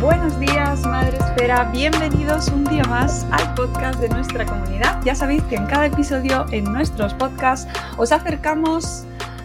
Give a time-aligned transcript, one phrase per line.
[0.00, 1.64] Buenos días, Madre Esfera.
[1.72, 5.02] Bienvenidos un día más al podcast de nuestra comunidad.
[5.04, 9.04] Ya sabéis que en cada episodio en nuestros podcasts os acercamos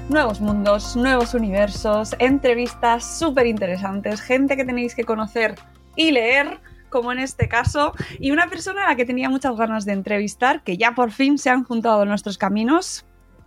[0.10, 5.56] nuevos mundos, nuevos universos, entrevistas súper interesantes, gente que tenéis que conocer
[5.96, 6.60] y leer
[6.92, 10.64] como en este caso, y una persona a la que tenía muchas ganas de entrevistar,
[10.64, 13.04] que ya por fin se han juntado nuestros caminos.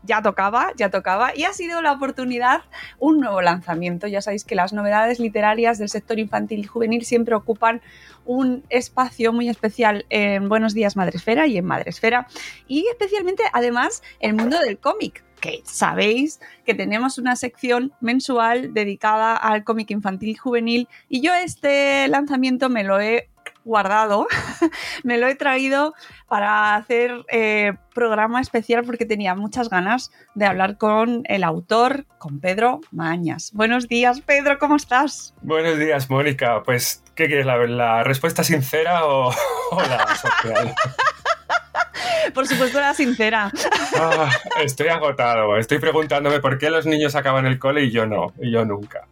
[0.07, 2.63] Ya tocaba, ya tocaba, y ha sido la oportunidad
[2.99, 4.07] un nuevo lanzamiento.
[4.07, 7.83] Ya sabéis que las novedades literarias del sector infantil y juvenil siempre ocupan
[8.25, 12.27] un espacio muy especial en Buenos Días Madresfera y en Madresfera,
[12.67, 19.37] y especialmente además el mundo del cómic que sabéis que tenemos una sección mensual dedicada
[19.37, 23.29] al cómic infantil y juvenil y yo este lanzamiento me lo he
[23.67, 24.29] guardado,
[25.03, 25.93] me lo he traído
[26.29, 32.41] para hacer eh, programa especial porque tenía muchas ganas de hablar con el autor, con
[32.41, 33.51] Pedro Mañas.
[33.53, 35.35] Buenos días, Pedro, ¿cómo estás?
[35.43, 36.63] Buenos días, Mónica.
[36.63, 37.45] Pues, ¿qué quieres?
[37.45, 39.31] ¿La, la respuesta sincera o,
[39.73, 40.75] o la social?
[42.35, 43.51] Por supuesto, la sincera.
[43.99, 44.31] Ah,
[44.63, 45.57] estoy agotado.
[45.57, 49.07] Estoy preguntándome por qué los niños acaban el cole y yo no, y yo nunca.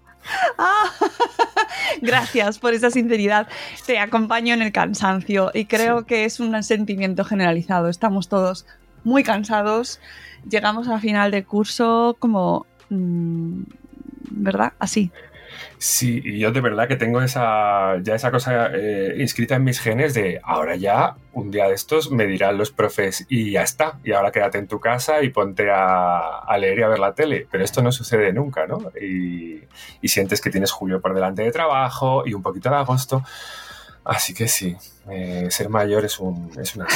[0.58, 0.90] Ah,
[2.02, 3.48] gracias por esa sinceridad.
[3.86, 6.04] Te acompaño en el cansancio y creo Sí.
[6.06, 7.88] que es un sentimiento generalizado.
[7.88, 8.66] Estamos todos
[9.04, 10.00] muy cansados.
[10.48, 12.66] Llegamos al final de curso como...
[12.90, 13.62] mm,
[14.30, 14.72] ¿Verdad?
[14.78, 15.10] Así.
[15.78, 19.80] Sí, y yo de verdad que tengo esa, ya esa cosa eh, inscrita en mis
[19.80, 23.98] genes de ahora ya, un día de estos, me dirán los profes y ya está,
[24.04, 27.46] y ahora quédate en tu casa y ponte a, leer y a ver la tele.
[27.50, 28.78] Pero esto no sucede nunca, ¿no?
[29.00, 29.62] Y,
[30.00, 33.22] y sientes que tienes julio por delante de trabajo y un poquito de agosto.
[34.04, 34.76] Así que sí,
[35.10, 36.86] eh, ser mayor es, un, es una.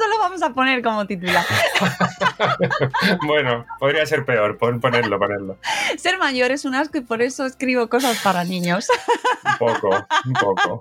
[0.00, 1.44] Eso lo vamos a poner como titular.
[3.26, 5.58] bueno, podría ser peor, pon- ponerlo, ponerlo.
[5.98, 8.86] Ser mayor es un asco y por eso escribo cosas para niños.
[9.44, 10.80] Un poco, un poco.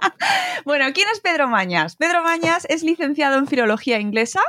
[0.63, 1.97] Bueno, ¿quién es Pedro Mañas?
[1.97, 4.40] Pedro Mañas es licenciado en Filología Inglesa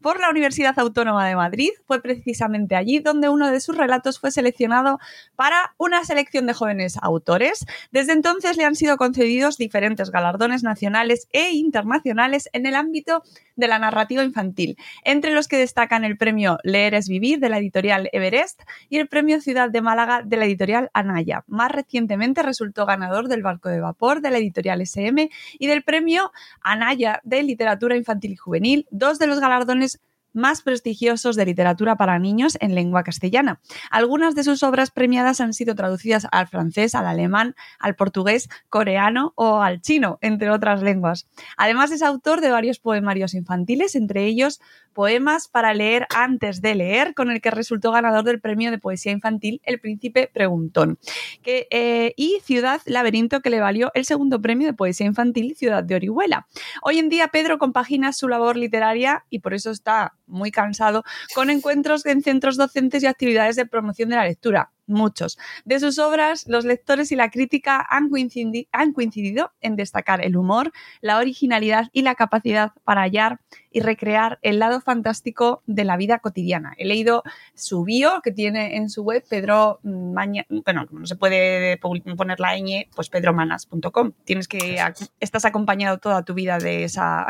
[0.00, 1.70] por la Universidad Autónoma de Madrid.
[1.86, 5.00] Fue precisamente allí donde uno de sus relatos fue seleccionado
[5.34, 7.66] para una selección de jóvenes autores.
[7.90, 13.24] Desde entonces le han sido concedidos diferentes galardones nacionales e internacionales en el ámbito
[13.56, 17.58] de la narrativa infantil, entre los que destacan el premio Leer es Vivir de la
[17.58, 21.44] editorial Everest y el premio Ciudad de Málaga de la editorial Anaya.
[21.46, 26.32] Más recientemente resultó ganador del Barco de Vapor de la editorial SM y del premio
[26.60, 30.00] Anaya de Literatura Infantil y Juvenil, dos de los galardones
[30.32, 33.60] más prestigiosos de literatura para niños en lengua castellana.
[33.90, 39.32] Algunas de sus obras premiadas han sido traducidas al francés, al alemán, al portugués, coreano
[39.36, 41.28] o al chino, entre otras lenguas.
[41.56, 44.60] Además es autor de varios poemarios infantiles, entre ellos
[44.92, 49.12] Poemas para leer antes de leer, con el que resultó ganador del premio de poesía
[49.12, 50.98] infantil El Príncipe Preguntón,
[51.44, 55.94] eh, y Ciudad Laberinto, que le valió el segundo premio de poesía infantil Ciudad de
[55.94, 56.46] Orihuela.
[56.82, 61.04] Hoy en día Pedro compagina su labor literaria y por eso está muy cansado
[61.34, 64.72] con encuentros en centros docentes y actividades de promoción de la lectura.
[64.90, 65.38] Muchos.
[65.64, 70.36] De sus obras, los lectores y la crítica han, coincidi- han coincidido en destacar el
[70.36, 73.38] humor, la originalidad y la capacidad para hallar
[73.70, 76.74] y recrear el lado fantástico de la vida cotidiana.
[76.76, 77.22] He leído
[77.54, 82.40] su bio que tiene en su web Pedro Maña, bueno, como no se puede poner
[82.40, 84.12] la ñ, pues pedromanas.com.
[84.24, 84.76] Tienes que
[85.20, 87.26] estás acompañado toda tu vida de esa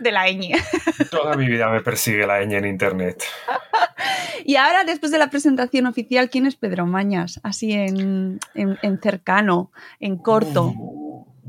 [0.00, 0.52] de la ñ.
[1.10, 3.24] Toda mi vida me persigue la ñ en internet.
[4.44, 6.84] Y ahora, después de la presentación oficial, ¿quién es Pedro
[7.42, 10.72] Así en, en- cercano, en corto.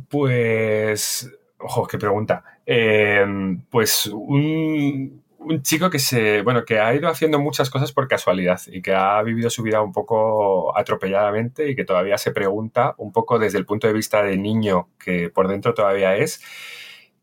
[0.09, 1.29] Pues,
[1.59, 2.43] ojo, qué pregunta.
[2.65, 3.25] Eh,
[3.69, 8.61] pues un, un chico que se, bueno, que ha ido haciendo muchas cosas por casualidad
[8.67, 13.11] y que ha vivido su vida un poco atropelladamente y que todavía se pregunta un
[13.11, 16.41] poco desde el punto de vista de niño que por dentro todavía es.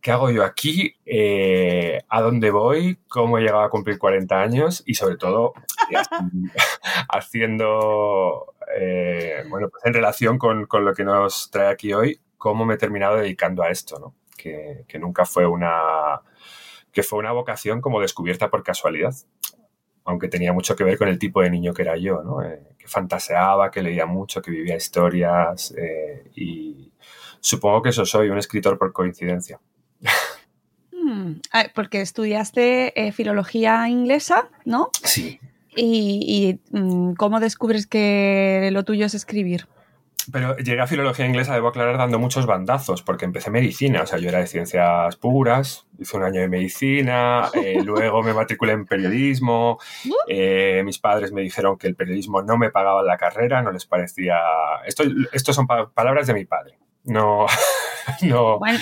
[0.01, 0.95] ¿Qué hago yo aquí?
[1.05, 2.99] Eh, ¿A dónde voy?
[3.07, 4.83] ¿Cómo he llegado a cumplir 40 años?
[4.87, 5.53] Y sobre todo,
[7.11, 12.75] haciendo, eh, bueno, pues en relación con, lo que nos trae aquí hoy, cómo me
[12.75, 14.15] he terminado dedicando a esto, ¿no?
[14.39, 16.23] Que, nunca fue una,
[16.93, 19.15] que fue una vocación como descubierta por casualidad,
[20.05, 22.43] aunque tenía mucho que ver con el tipo de niño que era yo, ¿no?
[22.43, 25.75] Eh, que fantaseaba, que leía mucho, que vivía historias
[26.35, 26.91] y
[27.41, 29.61] supongo que eso soy, un escritor por coincidencia.
[31.53, 34.91] Ah, Porque estudiaste eh, filología inglesa, ¿no?
[35.05, 35.39] Sí.
[35.77, 39.67] Y, y, mm, ¿cómo descubres que lo tuyo es escribir?
[40.33, 44.19] Pero llegué a filología inglesa, debo aclarar, dando muchos bandazos, porque empecé medicina, o sea,
[44.19, 48.85] yo era de ciencias puras, hice un año de medicina, eh, luego me matriculé en
[48.85, 49.79] periodismo,
[50.29, 53.87] eh, mis padres me dijeron que el periodismo no me pagaba la carrera, no les
[53.87, 54.37] parecía...
[54.87, 57.47] Esto, esto son pa- palabras de mi padre, no,
[58.23, 58.79] no, Bueno,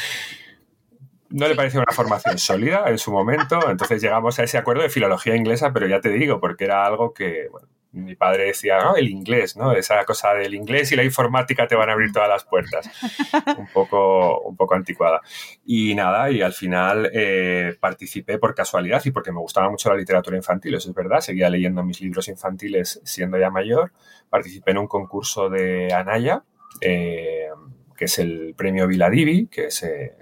[1.30, 4.90] no le parecía una formación sólida en su momento, entonces llegamos a ese acuerdo de
[4.90, 7.48] filología inglesa, pero ya te digo, porque era algo que,
[7.92, 9.72] mi padre decía, el inglés, ¿no?
[9.72, 12.88] Esa cosa del inglés y la informática te van a abrir todas las puertas.
[13.56, 15.20] Un poco, un poco anticuada.
[15.64, 19.96] Y nada, y al final eh, participé por casualidad y porque me gustaba mucho la
[19.96, 21.20] literatura infantil, eso es verdad.
[21.20, 23.92] Seguía leyendo mis libros infantiles siendo ya mayor.
[24.28, 26.44] Participé en un concurso de Anaya,
[26.80, 27.48] eh,
[27.96, 30.14] que es el premio Viladivi, que se,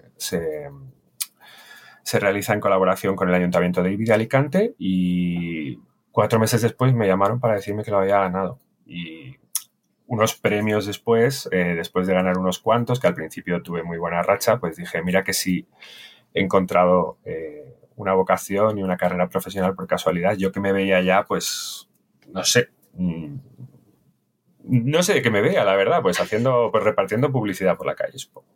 [2.07, 5.81] se realiza en colaboración con el Ayuntamiento de Ibi de Alicante y
[6.13, 8.61] cuatro meses después me llamaron para decirme que lo había ganado.
[8.87, 9.35] Y
[10.07, 14.23] unos premios después, eh, después de ganar unos cuantos, que al principio tuve muy buena
[14.23, 15.67] racha, pues dije, mira que sí
[16.33, 20.37] he encontrado eh, una vocación y una carrera profesional por casualidad.
[20.37, 21.89] Yo que me veía ya, pues,
[22.29, 23.35] no sé, mm,
[24.63, 27.97] no sé de qué me veía, la verdad, pues haciendo, pues repartiendo publicidad por la
[27.97, 28.47] calle, supongo.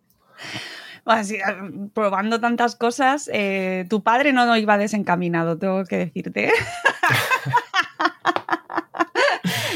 [1.04, 6.52] Así, ah, probando tantas cosas, eh, tu padre no, no iba desencaminado, tengo que decirte.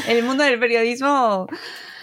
[0.07, 1.47] El mundo del periodismo,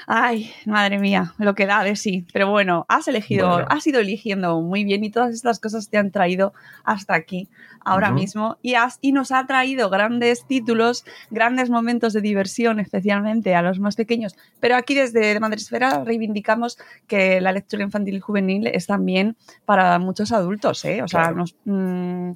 [0.06, 2.26] ay, madre mía, lo que da de sí.
[2.32, 3.66] Pero bueno, has elegido, Bueno.
[3.70, 6.52] has ido eligiendo muy bien y todas estas cosas te han traído
[6.84, 7.49] hasta aquí,
[7.84, 8.58] ahora mismo.
[8.62, 13.78] Y, has, y nos ha traído grandes títulos, grandes momentos de diversión, especialmente a los
[13.81, 14.34] más pequeños.
[14.60, 20.32] Pero aquí desde Madresfera reivindicamos que la lectura infantil y juvenil es también para muchos
[20.32, 21.02] adultos, ¿eh?
[21.02, 22.32] O sea, nos- mm,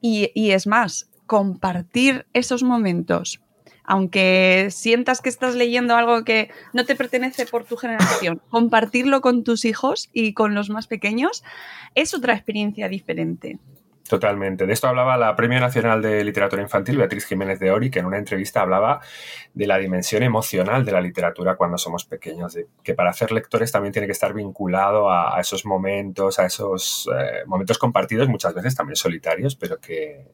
[0.00, 3.40] y, y es más, compartir esos momentos,
[3.90, 9.42] aunque sientas que estás leyendo algo que no te pertenece por tu generación, compartirlo con
[9.42, 11.42] tus hijos y con los más pequeños
[11.96, 13.58] es otra experiencia diferente.
[14.08, 14.66] Totalmente.
[14.66, 18.06] De esto hablaba la Premio Nacional de Literatura Infantil, Beatriz Jiménez de Ori, que en
[18.06, 19.00] una entrevista hablaba
[19.54, 23.72] de la dimensión emocional de la literatura cuando somos pequeños, de que para hacer lectores
[23.72, 28.54] también tiene que estar vinculado a, a esos momentos, a esos eh, momentos compartidos, muchas
[28.54, 30.26] veces también solitarios, pero que,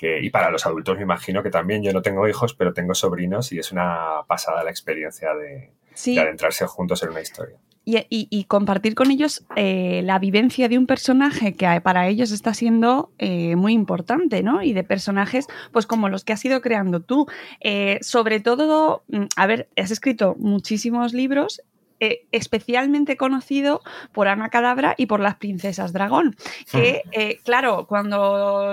[0.00, 0.20] que...
[0.22, 3.52] Y para los adultos me imagino que también, yo no tengo hijos, pero tengo sobrinos
[3.52, 7.56] y es una pasada la experiencia de, Sí, de adentrarse juntos en una historia.
[7.84, 12.30] y, y- y compartir con ellos eh, la vivencia de un personaje que para ellos
[12.30, 14.62] está siendo eh, muy importante, ¿no?
[14.62, 17.26] Y de personajes, pues como los que has ido creando tú.
[17.60, 21.62] Eh, sobre todo, mm, a ver, has escrito muchísimos libros.
[22.00, 26.36] Eh, especialmente conocido por Ana Cadabra y por las princesas dragón,
[26.70, 28.72] que eh, claro, cuando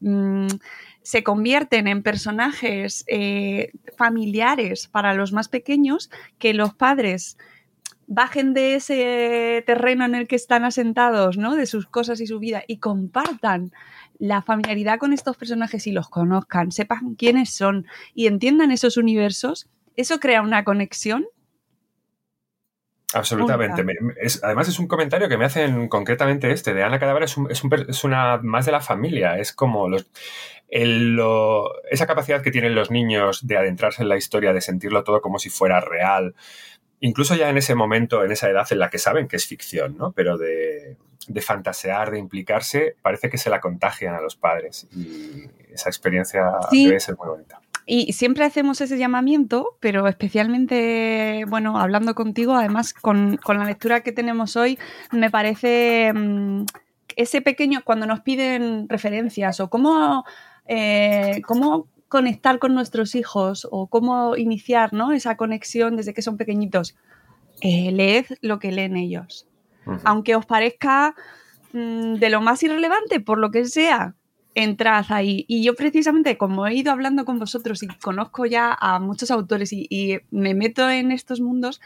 [0.00, 0.46] mm,
[1.02, 7.36] se convierten en personajes eh, familiares para los más pequeños, que los padres
[8.06, 11.56] bajen de ese terreno en el que están asentados, ¿no?
[11.56, 13.72] De sus cosas y su vida y compartan
[14.18, 19.68] la familiaridad con estos personajes y los conozcan, sepan quiénes son y entiendan esos universos,
[19.96, 21.26] eso crea una conexión.
[23.14, 23.84] Absolutamente.
[23.84, 27.24] Me- me- es- además es un comentario que me hacen concretamente este, de Ana Cadabra,
[27.24, 30.10] es, un- es un es una más de la familia, es como los,
[30.68, 35.04] el- lo- esa capacidad que tienen los niños de adentrarse en la historia, de sentirlo
[35.04, 36.34] todo como si fuera real,
[37.00, 39.96] incluso ya en ese momento, en esa edad en la que saben que es ficción,
[39.98, 40.12] ¿no?
[40.12, 40.96] Pero de,
[41.28, 46.44] de fantasear, de implicarse, parece que se la contagian a los padres y esa experiencia
[46.70, 46.86] Sí.
[46.86, 47.60] debe ser muy bonita.
[47.84, 54.02] Y siempre hacemos ese llamamiento, pero especialmente, bueno, hablando contigo, además con, con la lectura
[54.02, 54.78] que tenemos hoy,
[55.10, 56.64] me parece mm,
[57.16, 60.24] ese pequeño, cuando nos piden referencias o cómo,
[60.66, 65.12] eh, cómo conectar con nuestros hijos o cómo iniciar ¿no?
[65.12, 66.96] esa conexión desde que son pequeñitos,
[67.62, 69.48] eh, leed lo que leen ellos.
[70.04, 71.14] Aunque os parezca
[71.72, 74.14] mm, de lo más irrelevante, por lo que sea,
[74.54, 75.44] entrad ahí.
[75.48, 79.72] Y yo precisamente, como he ido hablando con vosotros y conozco ya a muchos autores
[79.72, 81.80] y, me meto en estos mundos,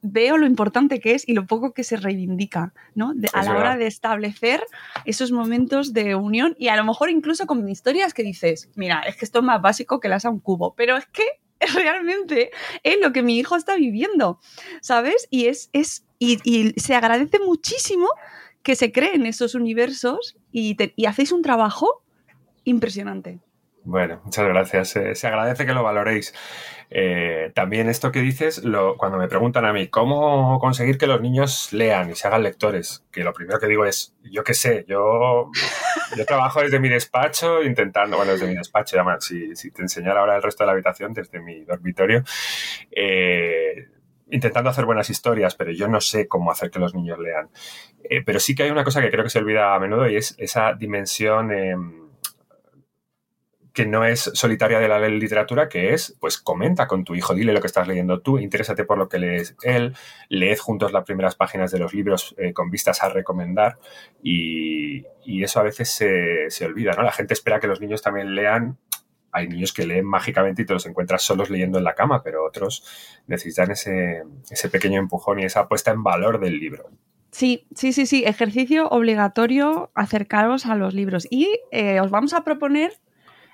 [0.00, 3.14] veo lo importante que es y lo poco que se reivindica, ¿no?
[3.32, 4.64] a la hora de establecer
[5.04, 9.16] esos momentos de unión y a lo mejor incluso con historias que dices, mira, es
[9.16, 11.24] que esto es más básico que las a un cubo, pero es que
[11.74, 12.50] realmente
[12.84, 14.38] es lo que mi hijo está viviendo,
[14.80, 15.26] ¿sabes?
[15.30, 18.08] Y es, es y, y se agradece muchísimo
[18.68, 22.02] que se creen esos universos y, hacéis un trabajo
[22.64, 23.38] impresionante.
[23.82, 24.90] Bueno, muchas gracias.
[24.90, 26.34] se agradece que lo valoréis.
[26.90, 28.62] Eh, también esto que dices,
[28.98, 33.06] cuando me preguntan a mí cómo conseguir que los niños lean y se hagan lectores,
[33.10, 35.50] que lo primero que digo es, yo qué sé, yo,
[36.18, 40.20] yo trabajo desde mi despacho intentando, bueno, desde mi despacho, además, si, si te enseñara
[40.20, 42.22] ahora el resto de la habitación, desde mi dormitorio,
[42.90, 43.88] eh,
[44.30, 47.48] intentando hacer buenas historias, pero yo no sé cómo hacer que los niños lean.
[48.04, 50.16] Eh, pero sí que hay una cosa que creo que se olvida a menudo y
[50.16, 52.08] es esa dimensión em,
[53.72, 57.52] que no es solitaria de la literatura, que es, pues comenta con tu hijo, dile
[57.52, 59.94] lo que estás leyendo tú, interésate por lo que lees él,
[60.28, 63.78] leed juntos las primeras páginas de los libros eh, con vistas a recomendar
[64.20, 65.06] y,
[65.44, 67.02] eso a veces se, se olvida, ¿no?
[67.04, 68.78] La gente espera que los niños también lean
[69.32, 72.44] hay niños que leen mágicamente y te los encuentras solos leyendo en la cama, pero
[72.44, 72.84] otros
[73.26, 74.24] necesitan ese,
[74.70, 76.90] pequeño empujón y esa puesta en valor del libro.
[77.30, 78.24] Sí, sí, sí, sí.
[78.24, 81.26] Ejercicio obligatorio acercaros a los libros.
[81.30, 82.98] Y eh, os vamos a proponer.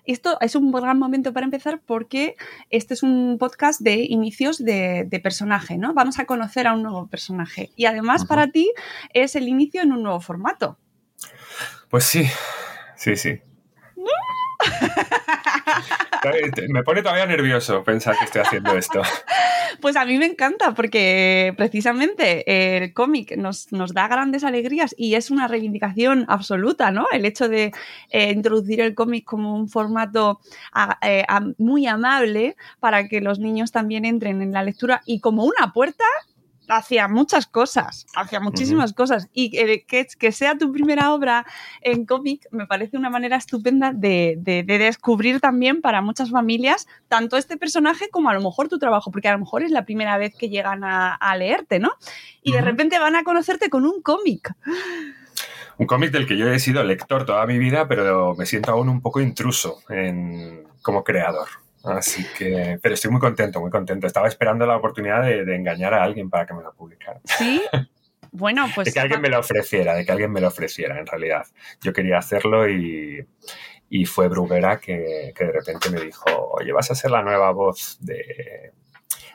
[0.07, 2.37] Esto es un gran momento para empezar porque
[2.69, 5.95] este es un podcast de inicios de, personaje, ¿no?
[5.95, 7.71] Vamos a conocer a un nuevo personaje.
[7.75, 8.71] Y además para ti
[9.15, 10.79] es el inicio en un nuevo formato.
[11.89, 12.27] Pues sí,
[12.97, 13.41] sí, sí.
[16.69, 19.03] Me pone todavía nervioso pensar que estoy haciendo esto.
[19.81, 25.31] Pues a mí me encanta porque precisamente el cómic nos, da grandes alegrías y es
[25.31, 27.07] una reivindicación absoluta, ¿no?
[27.13, 27.73] El hecho de
[28.11, 30.41] eh, introducir el cómic como un formato
[31.03, 31.27] eh,
[31.59, 36.05] muy amable para que los niños también entren en la lectura y como una puerta
[36.69, 39.29] hacia muchas cosas, hacia muchísimas cosas.
[39.33, 41.47] Y que, que, sea tu primera obra
[41.81, 47.57] en cómic me parece una manera estupenda de, descubrir también para muchas familias tanto este
[47.57, 50.35] personaje como a lo mejor tu trabajo, porque a lo mejor es la primera vez
[50.35, 51.91] que llegan a, leerte, ¿no?
[52.43, 54.55] Y de repente van a conocerte con un cómic.
[55.79, 58.89] Un cómic del que yo he sido lector toda mi vida, pero me siento aún
[58.89, 59.81] un poco intruso
[60.83, 61.49] como creador.
[61.85, 64.07] Así que, pero estoy muy contento, muy contento.
[64.07, 67.21] Estaba esperando la oportunidad de, engañar a alguien para que me lo publicara.
[67.25, 67.63] Sí,
[68.33, 68.87] bueno, pues...
[68.87, 71.47] De que alguien me lo ofreciera, de que alguien me lo ofreciera, en realidad.
[71.83, 73.27] Yo quería hacerlo y,
[74.07, 78.73] fue Bruguera que, de repente me dijo, oye, vas a ser la nueva voz de,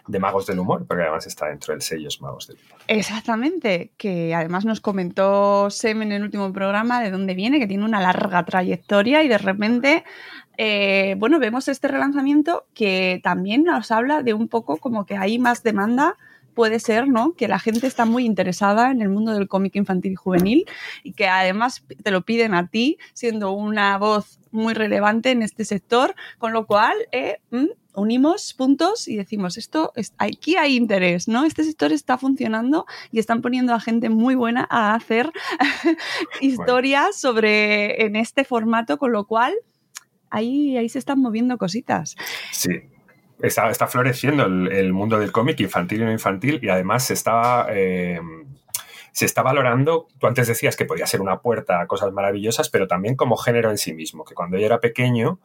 [0.07, 2.79] de Magos del Humor, porque además está dentro del sello Magos del Humor.
[2.87, 7.85] Exactamente, que además nos comentó Sem en el último programa de dónde viene, que tiene
[7.85, 10.03] una larga trayectoria y de repente
[10.61, 15.39] eh, bueno, vemos este relanzamiento que también nos habla de un poco como que hay
[15.39, 16.17] más demanda
[16.53, 17.31] puede ser, ¿no?
[17.31, 20.65] Que la gente está muy interesada en el mundo del cómic infantil y juvenil
[21.01, 25.63] y que además te lo piden a ti, siendo una voz muy relevante en este
[25.63, 31.45] sector, con lo cual eh, mm, unimos puntos y decimos, esto, aquí hay interés, ¿no?
[31.45, 35.31] Este sector está funcionando y están poniendo a gente muy buena a hacer
[36.41, 39.53] historias sobre en este formato, con lo cual
[40.29, 42.15] ahí, ahí se están moviendo cositas.
[42.51, 42.81] Sí.
[43.41, 47.67] Está, está floreciendo el, mundo del cómic infantil y no infantil y además se está,
[47.69, 48.19] eh,
[49.13, 52.85] se está valorando, tú antes decías que podía ser una puerta a cosas maravillosas, pero
[52.85, 55.39] también como género en sí mismo, que cuando yo era pequeño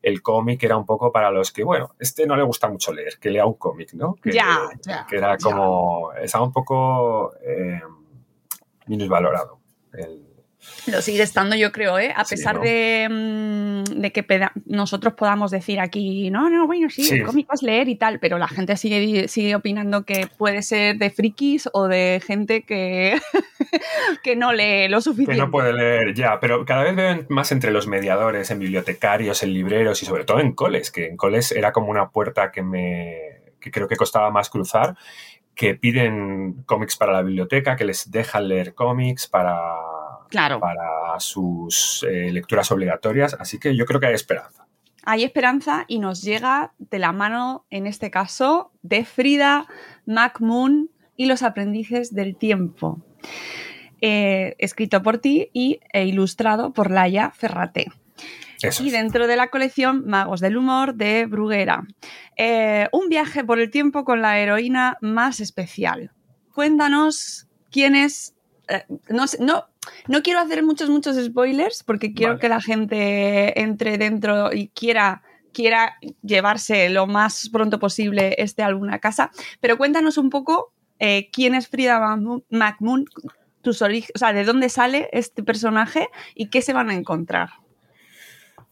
[0.00, 3.18] el cómic era un poco para los que, bueno, este no le gusta mucho leer,
[3.18, 4.14] que lea un cómic, ¿no?
[4.14, 7.82] Que, ya, ya, que era como, estaba un poco eh,
[8.86, 9.58] minusvalorado
[9.92, 10.30] el,
[10.86, 12.12] lo sigue estando, yo creo, ¿eh?
[12.14, 13.08] A pesar mm, de,
[14.12, 14.24] que
[14.66, 18.38] nosotros podamos decir aquí, no, no, bueno, sí, el cómic es leer y tal, pero
[18.38, 23.18] la gente sigue, sigue opinando que puede ser de frikis o de gente que,
[24.22, 25.34] que no lee lo suficiente.
[25.34, 29.42] Que no puede leer, ya, pero cada vez veo más entre los mediadores, en bibliotecarios,
[29.42, 32.62] en libreros y sobre todo en coles, que en coles era como una puerta que
[32.62, 34.96] me que creo que costaba más cruzar
[35.54, 39.74] que piden cómics para la biblioteca, que les dejan leer cómics para,
[40.30, 40.60] claro.
[40.60, 43.36] para sus eh, lecturas obligatorias.
[43.38, 44.66] Así que yo creo que hay esperanza.
[45.04, 49.66] Hay esperanza y nos llega de la mano, en este caso, de Frida
[50.06, 53.02] McMoon y los aprendices del tiempo.
[54.02, 57.92] Eh, escrito por ti y, e ilustrado por Laia Ferrate.
[58.62, 61.86] Eso y dentro de la colección Magos del Humor de Bruguera.
[62.36, 66.12] Eh, un viaje por el tiempo con la heroína más especial.
[66.54, 68.34] Cuéntanos quién es...
[68.68, 69.69] eh, no, no,
[70.08, 72.40] no quiero hacer muchos, muchos spoilers porque quiero Vale.
[72.40, 75.22] que la gente entre dentro y quiera,
[75.52, 79.30] quiera llevarse lo más pronto posible este álbum a casa.
[79.60, 81.98] Pero cuéntanos un poco eh, quién es Frida
[82.50, 83.06] McMoon,
[83.62, 87.50] tus orig- o sea, de dónde sale este personaje y qué se van a encontrar.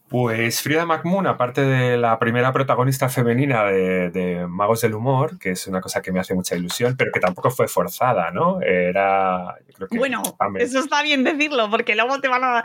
[0.09, 5.51] Pues Frida McMoon, aparte de la primera protagonista femenina de, de Magos del Humor, que
[5.51, 8.59] es una cosa que me hace mucha ilusión, pero que tampoco fue forzada, ¿no?
[8.59, 9.57] Era.
[9.67, 10.23] yo creo que Bueno,
[10.57, 12.63] eso está bien decirlo, porque luego te van a.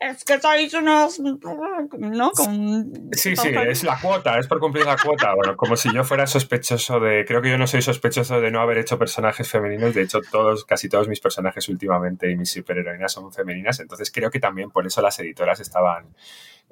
[0.00, 1.20] Es que sois unos.
[1.20, 2.32] ¿No?
[2.32, 2.92] Con...
[3.12, 5.32] Sí, sí, es la cuota, es por cumplir la cuota.
[5.34, 7.24] Bueno, como si yo fuera sospechoso de.
[7.24, 9.94] Creo que yo no soy sospechoso de no haber hecho personajes femeninos.
[9.94, 13.78] De hecho, todos, casi todos mis personajes últimamente y mis superheroínas son femeninas.
[13.78, 16.06] Entonces creo que también por eso las editoras estaban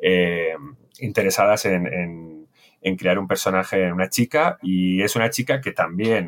[0.01, 0.55] eh,
[1.01, 2.47] interesadas en,
[2.97, 4.59] crear un personaje en una chica.
[4.63, 6.27] Y es una chica que también.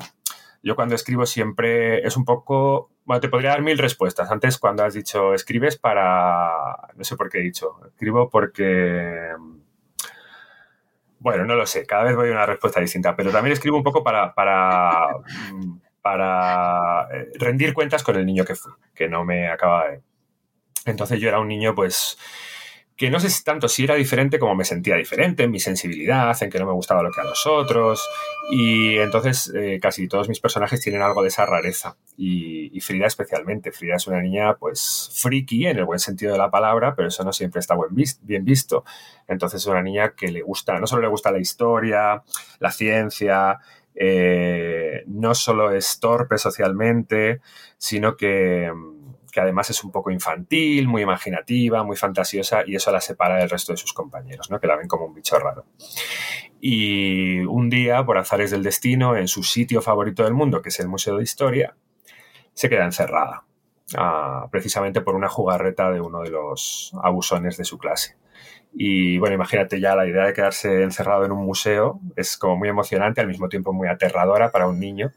[0.62, 2.91] Yo cuando escribo siempre es un poco...
[3.05, 4.31] Bueno, te podría dar mil respuestas.
[4.31, 6.50] Antes cuando has dicho escribes para...
[6.97, 7.81] No sé por qué he dicho.
[7.87, 9.31] Escribo porque...
[11.19, 11.87] Bueno, no lo sé.
[11.87, 13.17] Cada vez voy a una respuesta distinta.
[13.17, 14.35] Pero también escribo un poco para...
[14.35, 15.07] para
[16.03, 20.03] para eh, rendir cuentas con el niño que fui, que no me acaba de...
[20.87, 22.19] Entonces yo era un niño, pues,
[23.00, 26.37] que no sé si tanto si era diferente como me sentía diferente en mi sensibilidad,
[26.42, 28.07] en que no me gustaba lo que a los otros.
[28.50, 31.97] Y entonces eh, casi todos mis personajes tienen algo de esa rareza.
[32.19, 33.73] Y, Frida especialmente.
[33.73, 37.25] Frida es una niña, pues, friki en el buen sentido de la palabra, pero eso
[37.25, 38.85] no siempre está buen bien visto.
[39.26, 42.23] Entonces es una niña que le gusta, no solo le gusta la historia,
[42.59, 43.61] la ciencia,
[43.95, 47.40] eh, no solo es torpe socialmente,
[47.78, 48.71] sino que,
[49.31, 53.51] que además es un poco infantil, muy imaginativa, muy fantasiosa, y eso la separa del
[53.51, 54.61] resto de sus compañeros, ¿no?
[54.61, 55.65] que la ven como un bicho raro.
[56.61, 60.81] Y un día, por azares del destino, en su sitio favorito del mundo, que es
[60.81, 61.75] el Museo de Historia,
[62.52, 63.45] se queda encerrada,
[63.97, 68.17] ah, precisamente por una jugarreta de uno de los abusones de su clase.
[68.73, 72.69] Y bueno, imagínate ya la idea de quedarse encerrado en un museo es como muy
[72.69, 75.13] emocionante, al mismo tiempo muy aterradora para un niño.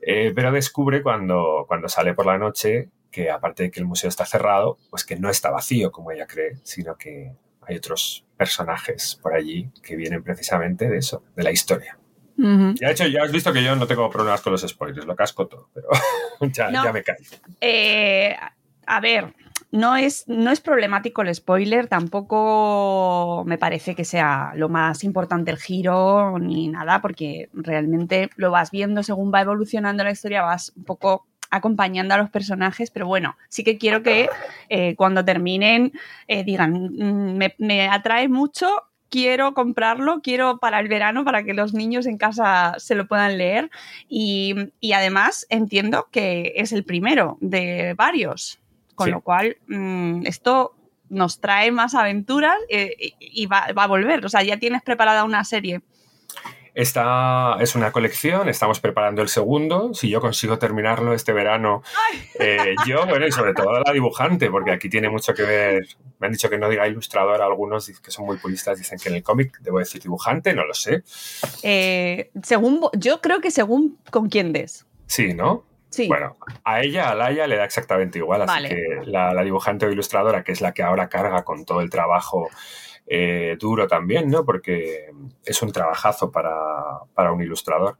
[0.00, 4.08] Eh, pero descubre cuando, cuando sale por la noche que aparte de que el museo
[4.08, 9.20] está cerrado, pues que no está vacío como ella cree, sino que hay otros personajes
[9.22, 11.96] por allí que vienen precisamente de eso, de la historia.
[12.34, 15.14] Ya, de hecho, ya has visto que yo no tengo problemas con los spoilers, lo
[15.14, 15.86] casco todo, pero
[16.52, 16.82] ya, No.
[16.84, 17.22] ya me callo.
[17.60, 18.34] Eh,
[18.86, 19.34] a ver,
[19.70, 25.50] no es, no es problemático el spoiler, tampoco me parece que sea lo más importante
[25.50, 30.72] el giro ni nada, porque realmente lo vas viendo según va evolucionando la historia, vas
[30.74, 34.28] un poco acompañando a los personajes, pero bueno, sí que quiero que
[34.68, 35.92] eh, cuando terminen
[36.26, 38.68] eh, digan, "Mm, me, me atrae mucho,
[39.10, 43.36] quiero comprarlo, quiero para el verano, para que los niños en casa se lo puedan
[43.36, 43.70] leer.
[44.08, 48.58] Y, y además entiendo que es el primero de varios,
[48.94, 49.10] con Sí.
[49.12, 50.74] lo cual mm, esto
[51.10, 54.24] nos trae más aventuras eh, y, y va, va a volver.
[54.24, 55.82] O sea, ya tienes preparada una serie.
[56.74, 59.92] Esta es una colección, estamos preparando el segundo.
[59.92, 61.82] Si yo consigo terminarlo este verano,
[62.38, 65.86] eh, yo, bueno, y sobre todo la dibujante, porque aquí tiene mucho que ver.
[66.18, 69.16] Me han dicho que no diga ilustrador, algunos que son muy puristas dicen que en
[69.16, 71.02] el cómic debo decir dibujante, no lo sé.
[71.62, 74.86] Eh, según, yo creo que según con quién des.
[75.06, 75.64] Sí, ¿no?
[75.90, 76.08] Sí.
[76.08, 78.68] Bueno, a ella, a Laia, le da exactamente igual, así Vale.
[78.70, 81.90] que la, la dibujante o ilustradora, que es la que ahora carga con todo el
[81.90, 82.48] trabajo
[83.06, 84.44] eh, duro también, ¿no?
[84.44, 85.10] Porque
[85.44, 86.54] es un trabajazo para,
[87.14, 87.98] para un ilustrador.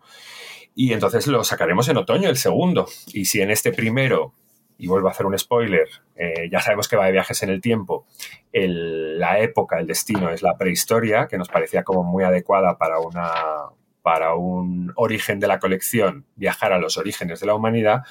[0.75, 2.87] Y entonces lo sacaremos en otoño, el segundo.
[3.13, 4.35] Y si en este primero,
[4.79, 7.61] y vuelvo a hacer un spoiler, eh, ya sabemos que va de viajes en el
[7.61, 8.07] tiempo,
[8.53, 13.71] la época, el destino es la prehistoria, que nos parecía como muy adecuada para una
[14.03, 18.03] para un origen de la colección, viajar a los orígenes de la humanidad,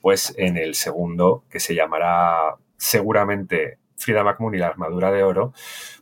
[0.00, 5.52] pues en el segundo, que se llamará seguramente Frida McMoon y la armadura de oro,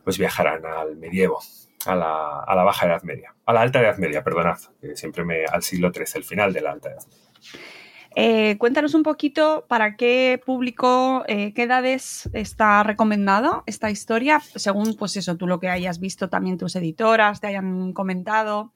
[0.03, 1.39] pues viajarán al medievo,
[1.87, 4.59] a la, a la baja edad media, a la alta edad media, perdonad,
[4.93, 7.03] siempre al siglo XIII, el final de la alta edad.
[8.17, 14.95] Eh, cuéntanos un poquito para qué público, eh, qué edades está recomendado esta historia, según
[14.95, 18.71] pues eso, tú lo que hayas visto también tus editoras, te hayan comentado.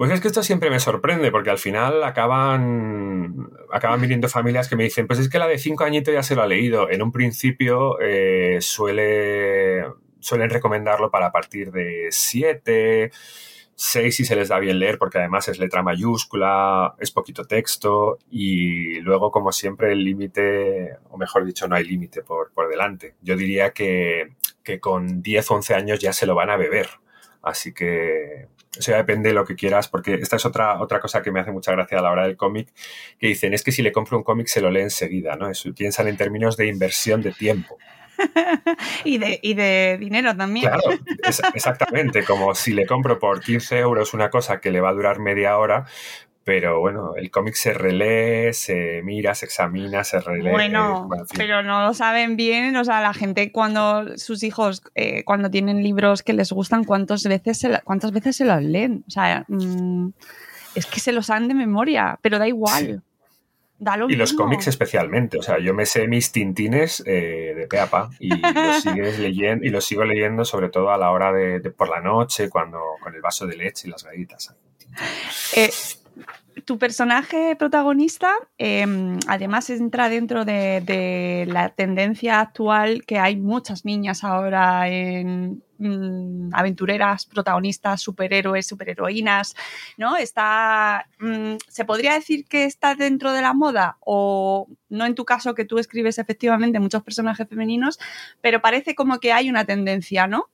[0.00, 4.74] Pues es que esto siempre me sorprende, porque al final acaban, acaban viniendo familias que
[4.74, 6.88] me dicen, pues es que la de cinco añitos ya se lo ha leído.
[6.88, 9.84] En un principio eh, suele,
[10.18, 13.10] suelen recomendarlo para a partir de siete,
[13.74, 18.20] seis si se les da bien leer, porque además es letra mayúscula, es poquito texto,
[18.30, 23.16] y luego, como siempre, el límite, o mejor dicho, no hay límite por, por delante.
[23.20, 24.30] Yo diría que
[24.64, 26.88] que con 10 o 11 años ya se lo van a beber.
[27.42, 31.22] Así que eso ya depende de lo que quieras, porque esta es otra, otra cosa
[31.22, 32.68] que me hace mucha gracia a la hora del cómic,
[33.18, 35.50] que dicen, es que si le compro un cómic se lo lee enseguida, ¿no?
[35.50, 37.78] Eso, piensan en términos de inversión de tiempo.
[39.04, 40.66] y, de, y de dinero también.
[40.66, 40.82] Claro,
[41.54, 45.18] exactamente, como si le compro por 15 euros una cosa que le va a durar
[45.18, 45.86] media hora,
[46.44, 50.50] pero bueno, el cómic se relee, se mira, se examina, se relee.
[50.50, 55.50] Bueno, pero no lo saben bien, o sea, la gente cuando sus hijos, eh, cuando
[55.50, 59.04] tienen libros que les gustan, ¿cuántas veces se, cuántas veces se los leen?
[59.06, 60.08] O sea, mm,
[60.74, 63.02] es que se los saben de memoria, pero da igual.
[64.08, 68.30] y los cómics especialmente, o sea, yo me sé mis tintines eh, de peapa y
[68.30, 72.00] los sigues leyendo y los sigo leyendo sobre todo a la hora de, por la
[72.00, 74.54] noche, cuando con el vaso de leche y las galletas.
[75.54, 75.70] Eh,
[76.64, 84.24] tu personaje protagonista em, además entra dentro de, la tendencia actual que hay muchas niñas
[84.24, 89.54] ahora en mm, aventureras, protagonistas, superhéroes, superheroínas,
[89.96, 90.16] ¿no?
[90.16, 93.96] Está, mm, ¿Se podría decir que está dentro de la moda?
[94.00, 97.98] O no en tu caso que tú escribes efectivamente muchos personajes femeninos,
[98.40, 100.50] pero parece como que hay una tendencia, ¿no?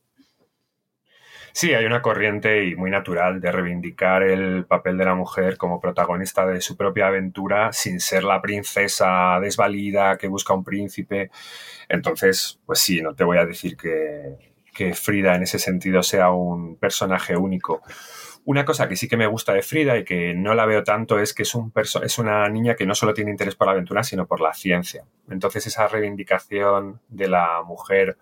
[1.57, 5.81] Sí, hay una corriente y muy natural de reivindicar el papel de la mujer como
[5.81, 11.31] protagonista de su propia aventura sin ser la princesa desvalida que busca un príncipe.
[11.89, 14.37] Entonces, pues sí, no te voy a decir que,
[14.93, 17.81] Frida en ese sentido sea un personaje único.
[18.45, 21.19] Una cosa que sí que me gusta de Frida y que no la veo tanto
[21.19, 24.05] es que es, un es una niña que no solo tiene interés por la aventura,
[24.05, 25.07] sino por la ciencia.
[25.31, 28.19] Entonces esa reivindicación de la mujer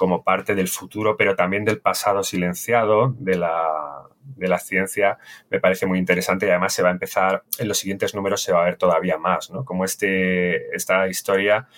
[0.00, 5.18] como parte del futuro, pero también del pasado silenciado de la, de la ciencia,
[5.50, 8.50] me parece muy interesante y además se va a empezar, en los siguientes números se
[8.50, 9.62] va a ver todavía más, ¿no?
[9.62, 11.68] Como este, esta historia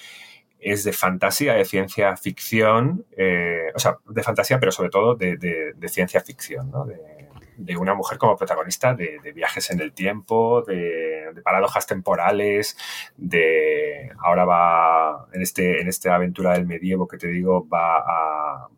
[0.61, 5.37] es de fantasía, de ciencia ficción, eh, o sea, de fantasía, pero sobre todo de,
[5.37, 6.85] de, ciencia ficción, ¿no?
[6.85, 7.22] De,
[7.57, 12.77] de una mujer como protagonista de, viajes en el tiempo, de, paradojas temporales,
[13.17, 18.69] de ahora va en este en esta aventura del medievo que te digo va a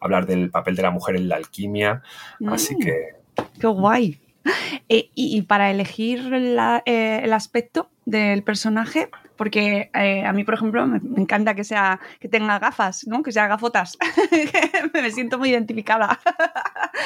[0.00, 2.02] hablar del papel de la mujer en la alquimia,
[2.46, 2.78] así mm.
[2.78, 3.18] que
[3.60, 4.20] qué guay.
[4.88, 10.86] Eh, y, para elegir eh, el aspecto del personaje, porque eh, a mí, por ejemplo,
[10.86, 13.22] me, encanta que sea que tenga gafas, ¿no?
[13.22, 13.96] Que sea gafotas.
[14.92, 16.20] me siento muy identificada.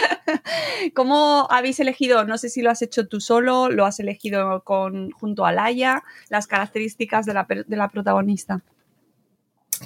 [0.94, 2.24] ¿Cómo habéis elegido?
[2.24, 6.02] No sé si lo has hecho tú solo, lo has elegido con, junto a Laia,
[6.30, 8.62] las características de la, de la protagonista.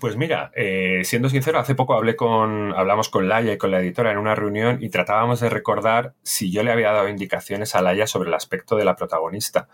[0.01, 3.81] Pues mira, eh, siendo sincero, hace poco hablé con, hablamos con Laia y con la
[3.81, 7.81] editora en una reunión y tratábamos de recordar si yo le había dado indicaciones a
[7.81, 9.69] Laia sobre el aspecto de la protagonista.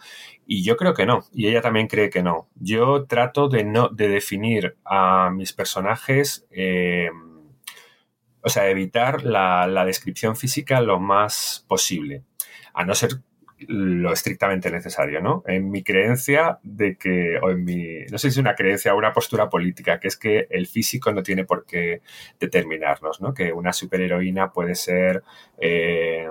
[0.46, 2.48] Y yo creo que no, y ella también cree que no.
[2.54, 7.10] Yo trato de no, de definir a mis personajes, eh,
[8.42, 12.22] o sea, evitar la, la descripción física lo más posible.
[12.74, 13.22] A no ser
[13.68, 15.42] lo estrictamente necesario, ¿no?
[15.46, 18.98] En mi creencia de que, o en mi, no sé si es una creencia o
[18.98, 22.02] una postura política, que es que el físico no tiene por qué
[22.38, 23.34] determinarnos, ¿no?
[23.34, 25.22] Que una superheroína puede ser,
[25.58, 26.28] eh,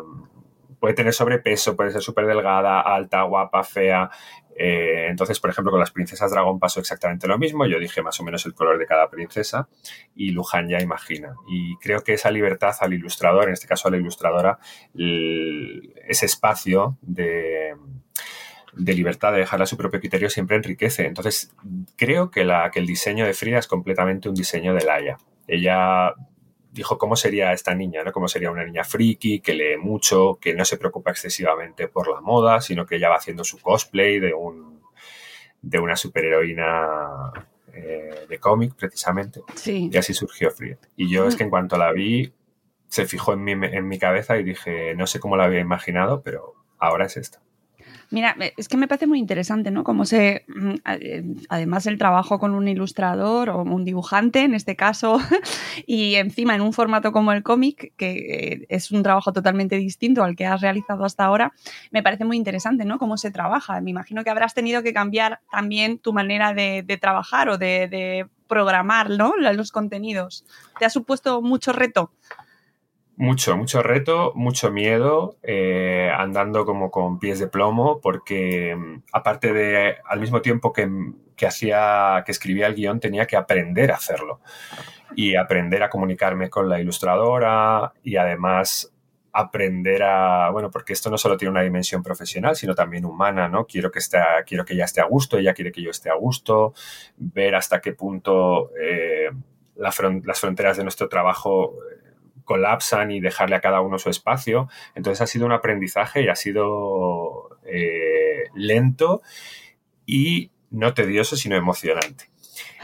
[0.79, 4.09] puede tener sobrepeso, puede ser súper delgada, alta, guapa, fea,
[4.63, 7.65] eh, entonces, por ejemplo, con las princesas dragón pasó exactamente lo mismo.
[7.65, 9.67] Yo dije más o menos el color de cada princesa
[10.15, 11.33] y Luján ya imagina.
[11.49, 14.59] Y creo que esa libertad al ilustrador, en este caso a la ilustradora,
[14.93, 17.75] ese espacio de,
[18.75, 21.07] libertad de dejarla a su propio criterio siempre enriquece.
[21.07, 21.55] Entonces,
[21.97, 25.17] creo que, que el diseño de Frida es completamente un diseño de Laia.
[25.47, 26.13] Ella
[26.71, 28.11] dijo cómo sería esta niña, ¿no?
[28.11, 32.21] Cómo sería una niña friki, que lee mucho, que no se preocupa excesivamente por la
[32.21, 34.81] moda, sino que ella va haciendo su cosplay de un
[35.61, 37.31] de una superheroína
[37.73, 39.41] eh, de cómic, precisamente.
[39.91, 40.77] Y así surgió Frida.
[40.95, 42.33] Y yo es que en cuanto la vi,
[42.87, 46.23] se fijó en mi, en mi cabeza y dije, no sé cómo la había imaginado,
[46.23, 47.41] pero ahora es esta.
[48.11, 49.85] Mira, es que me parece muy interesante, ¿no?
[49.85, 54.75] Como se, mm, eh, además el trabajo con un ilustrador o un dibujante, en este
[54.75, 55.17] caso,
[55.87, 60.25] y encima en un formato como el cómic, que eh, es un trabajo totalmente distinto
[60.25, 61.53] al que has realizado hasta ahora,
[61.89, 62.99] me parece muy interesante, ¿no?
[62.99, 63.79] Cómo se trabaja.
[63.79, 68.27] Me imagino que habrás tenido que cambiar también tu manera de, trabajar o de, de
[68.47, 69.35] programar, ¿no?
[69.37, 70.43] Los contenidos.
[70.77, 72.11] ¿Te ha supuesto mucho reto?
[73.21, 79.53] Mucho, mucho reto, mucho miedo, eh, andando como con pies de plomo, porque mm, aparte
[79.53, 80.89] de, al mismo tiempo que,
[81.35, 84.41] que hacía, que escribía el guion, tenía que aprender a hacerlo
[85.15, 88.91] y aprender a comunicarme con la ilustradora y además
[89.33, 93.67] aprender a, bueno, porque esto no solo tiene una dimensión profesional, sino también humana, ¿no?
[93.67, 96.15] Quiero que, esté, quiero que ella esté a gusto, ella quiere que yo esté a
[96.15, 96.73] gusto,
[97.17, 98.71] ver hasta qué punto...
[98.81, 99.29] Eh,
[99.73, 101.75] las fronteras de nuestro trabajo
[102.45, 104.69] colapsan y dejarle a cada uno su espacio.
[104.95, 109.21] Entonces ha sido un aprendizaje y ha sido eh, lento
[110.05, 112.25] y no tedioso, sino emocionante.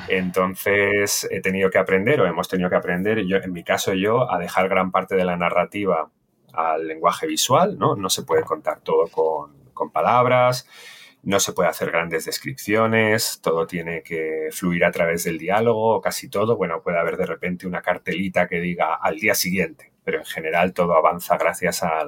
[0.07, 4.31] Entonces he tenido que aprender, o hemos tenido que aprender, yo, en mi caso yo,
[4.31, 6.09] a dejar gran parte de la narrativa
[6.53, 7.95] al lenguaje visual, ¿no?
[7.95, 10.67] No se puede contar todo con, con palabras,
[11.23, 16.29] no se puede hacer grandes descripciones, todo tiene que fluir a través del diálogo, casi
[16.29, 16.55] todo.
[16.55, 20.73] Bueno, puede haber de repente una cartelita que diga al día siguiente, pero en general
[20.73, 22.05] todo avanza gracias a,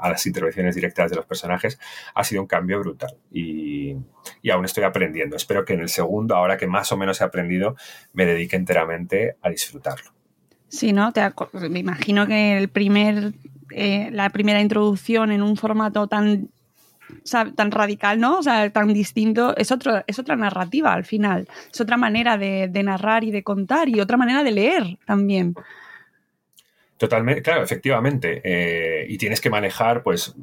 [0.00, 1.78] las intervenciones directas de los personajes.
[2.14, 3.96] Ha sido un cambio brutal y,
[4.50, 5.36] aún estoy aprendiendo.
[5.36, 7.76] Espero que en el segundo, ahora que más o menos he aprendido,
[8.12, 10.12] me dedique enteramente a disfrutarlo.
[10.68, 11.12] Sí, ¿no?
[11.12, 11.22] Te
[11.68, 13.32] me imagino que el primer,
[13.72, 16.50] eh, la primera introducción en un formato tan
[17.54, 18.38] tan radical, ¿no?
[18.38, 22.70] O sea, tan distinto, es, otro, es otra narrativa al final, es otra manera de,
[22.82, 25.54] narrar y de contar y otra manera de leer también.
[26.96, 28.40] Totalmente, claro, efectivamente.
[28.44, 30.34] Eh, y tienes que manejar, pues,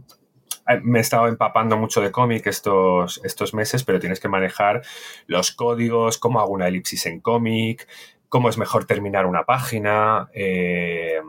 [0.68, 4.82] eh, me he estado empapando mucho de cómic estos, estos meses, pero tienes que manejar
[5.28, 7.88] los códigos, cómo hago una elipsis en cómic,
[8.30, 11.22] cómo es mejor terminar una página, eh,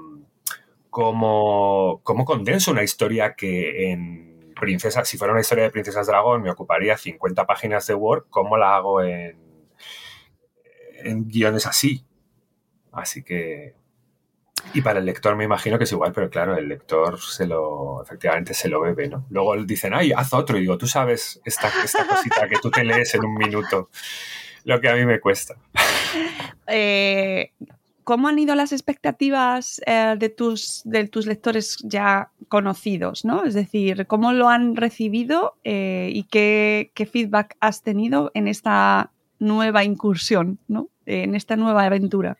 [0.90, 6.42] cómo, cómo condenso una historia que en princesa, si fuera una historia de Princesas Dragón,
[6.42, 8.24] me ocuparía 50 páginas de Word.
[8.30, 9.38] ¿Cómo la hago en,
[11.04, 12.04] en guiones así?
[12.92, 13.74] Así que.
[14.74, 18.02] Y para el lector me imagino que es igual, pero claro, el lector se lo,
[18.02, 19.26] efectivamente se lo bebe, ¿no?
[19.30, 20.56] Luego dicen, ay, haz otro.
[20.56, 23.90] Y digo, tú sabes esta, esta cosita que tú te lees en un minuto,
[24.64, 25.54] lo que a mí me cuesta.
[26.68, 27.52] Eh,
[28.06, 33.24] ¿Cómo han ido las expectativas eh, de, tus, de tus lectores ya conocidos?
[33.24, 33.42] ¿no?
[33.42, 39.82] Es decir, ¿cómo lo han recibido eh, y qué, feedback has tenido en esta nueva
[39.82, 40.88] incursión, ¿no?
[41.04, 42.38] en esta nueva aventura?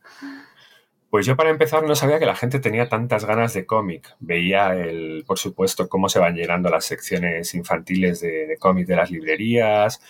[1.11, 4.15] Pues yo para empezar no sabía que la gente tenía tantas ganas de cómic.
[4.21, 8.95] Veía, el, por supuesto, cómo se van llenando las secciones infantiles de, de cómic de
[8.95, 10.01] las librerías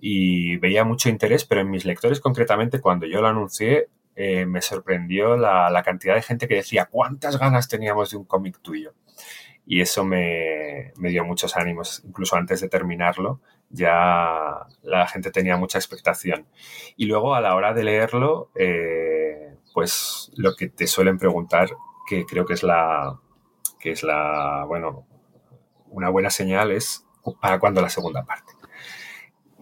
[0.00, 4.60] y veía mucho interés, pero en mis lectores concretamente cuando yo lo anuncié eh, me
[4.60, 8.94] sorprendió la, cantidad de gente que decía cuántas ganas teníamos de un cómic tuyo.
[9.64, 15.78] Y eso me, dio muchos ánimos, incluso antes de terminarlo, ya la gente tenía mucha
[15.78, 16.46] expectación.
[16.96, 21.70] Y luego a la hora de leerlo, eh, pues lo que te suelen preguntar,
[22.08, 23.18] que creo que es la,
[23.80, 25.06] que es la, bueno,
[25.86, 27.06] una buena señal es
[27.40, 28.52] para cuándo la segunda parte.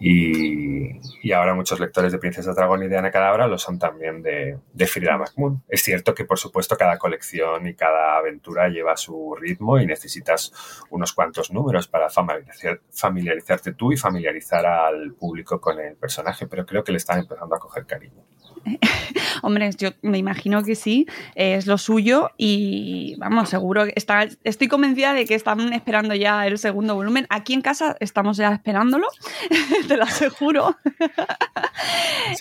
[0.03, 4.59] Y, ahora muchos lectores de Princesa Dragón y de Ana Cadabra lo son también de,
[4.73, 5.63] de Frida McMoon.
[5.69, 10.53] Es cierto que, por supuesto, cada colección y cada aventura lleva su ritmo y necesitas
[10.89, 16.83] unos cuantos números para familiarizarte tú y familiarizar al público con el personaje, pero creo
[16.83, 18.25] que le están empezando a coger cariño.
[19.43, 24.69] Hombre, yo me imagino que sí, es lo suyo y vamos, seguro que está, estoy
[24.69, 27.27] convencida de que están esperando ya el segundo volumen.
[27.31, 29.09] Aquí en casa estamos ya esperándolo,
[29.89, 30.77] te lo aseguro.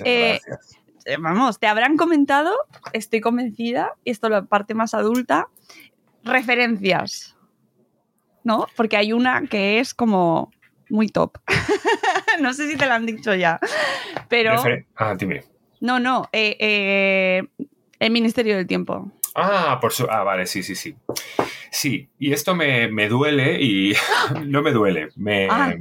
[0.03, 0.39] Eh,
[1.19, 2.53] vamos, te habrán comentado,
[2.93, 5.47] estoy convencida, y esto es la parte más adulta,
[6.23, 7.35] referencias,
[8.43, 8.67] ¿no?
[8.75, 10.51] Porque hay una que es como
[10.89, 11.37] muy top.
[12.41, 13.59] no sé si te lo han dicho ya,
[14.27, 14.61] pero...
[14.95, 15.43] ah, dime.
[15.79, 17.43] No, no, eh, eh,
[17.99, 19.11] el Ministerio del Tiempo.
[19.35, 20.07] Ah, por su...
[20.09, 20.95] Ah, vale, sí, sí, sí.
[21.71, 23.93] Sí, y esto me, duele y
[24.45, 25.09] no me duele.
[25.15, 25.73] Me, ah.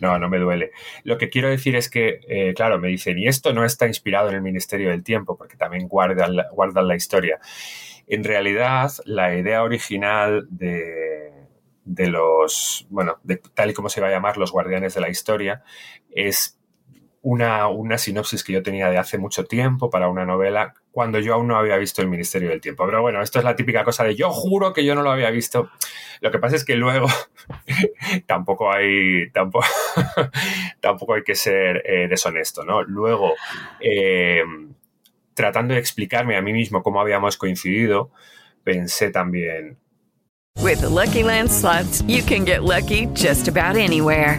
[0.00, 0.70] No, no me duele.
[1.04, 4.28] Lo que quiero decir es que, eh, claro, me dicen, y esto no está inspirado
[4.28, 7.40] en el Ministerio del Tiempo, porque también guardan, guardan la historia.
[8.06, 11.32] En realidad, la idea original de,
[11.84, 15.10] de los, bueno, de, tal y como se va a llamar, los guardianes de la
[15.10, 15.62] historia,
[16.10, 16.58] es
[17.22, 21.34] una, una, sinopsis que yo tenía de hace mucho tiempo para una novela cuando yo
[21.34, 22.84] aún no había visto El Ministerio del Tiempo.
[22.84, 25.30] Pero bueno, esto es la típica cosa de yo juro que yo no lo había
[25.30, 25.70] visto.
[26.20, 27.06] Lo que pasa es que luego
[28.26, 29.66] tampoco hay tampoco,
[30.80, 32.82] tampoco hay que ser eh, deshonesto, ¿no?
[32.82, 33.34] Luego,
[33.80, 34.42] eh,
[35.34, 38.10] tratando de explicarme a mí mismo cómo habíamos coincidido,
[38.64, 39.78] pensé también.
[40.60, 41.50] With Lucky Land
[42.06, 44.38] you can get lucky just about anywhere.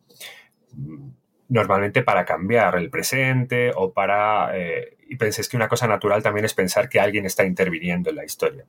[1.51, 4.57] Normalmente para cambiar el presente o para...
[4.57, 8.15] Eh, y penséis que una cosa natural también es pensar que alguien está interviniendo en
[8.15, 8.65] la historia.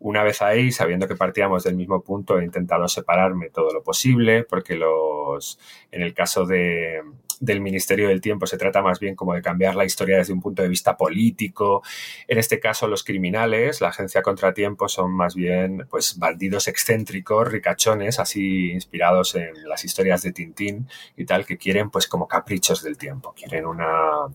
[0.00, 4.42] Una vez ahí, sabiendo que partíamos del mismo punto, he intentado separarme todo lo posible,
[4.42, 5.60] porque los,
[5.92, 7.00] en el caso de,
[7.40, 10.40] del Ministerio del Tiempo se trata más bien como de cambiar la historia desde un
[10.40, 11.82] punto de vista político.
[12.28, 18.18] En este caso, los criminales, la agencia Contratiempo, son más bien pues bandidos excéntricos, ricachones,
[18.18, 22.96] así inspirados en las historias de Tintín y tal, que quieren pues como caprichos del
[22.96, 23.34] tiempo.
[23.34, 24.26] Quieren una.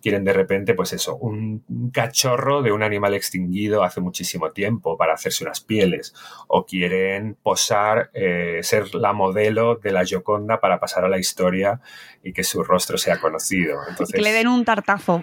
[0.00, 5.14] quieren de repente, pues eso, un, cachorro de un animal extinguido hace muchísimo tiempo para
[5.14, 6.14] hacerse unas pieles.
[6.46, 11.80] O quieren posar, eh, ser la modelo de la Gioconda para pasar a la historia
[12.22, 13.78] y que su rostro sea conocido.
[14.12, 15.20] que le den un tartazo.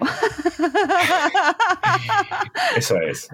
[2.76, 3.28] Eso es.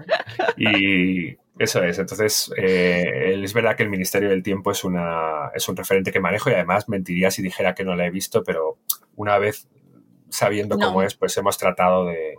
[0.57, 1.99] Y eso es.
[1.99, 6.19] Entonces, eh, es verdad que el Ministerio del Tiempo es, una, es un referente que
[6.19, 8.77] manejo y además mentiría si dijera que no la he visto, pero
[9.15, 9.67] una vez
[10.29, 12.35] sabiendo cómo es, pues hemos tratado de...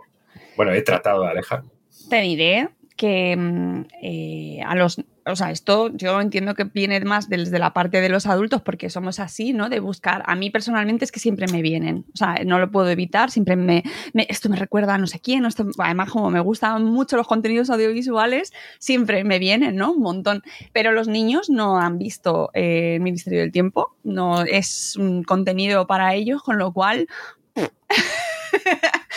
[0.55, 1.69] Bueno, he tratado de alejarme.
[2.09, 7.29] Te diré que mm, eh, a los o sea, esto yo entiendo que viene más
[7.29, 9.69] desde la parte de los adultos porque somos así, ¿no?
[9.69, 10.23] De buscar.
[10.25, 12.05] A mí personalmente es que siempre me vienen.
[12.13, 13.29] O sea, no lo puedo evitar.
[13.29, 13.83] Siempre me.
[14.13, 15.45] esto me recuerda a no sé quién.
[15.77, 19.91] Además, como me gustan mucho los contenidos audiovisuales, siempre me vienen, ¿no?
[19.91, 20.43] Un montón.
[20.73, 23.95] Pero los niños no han visto eh, el Ministerio del Tiempo.
[24.03, 27.07] No es un contenido para ellos, con lo cual.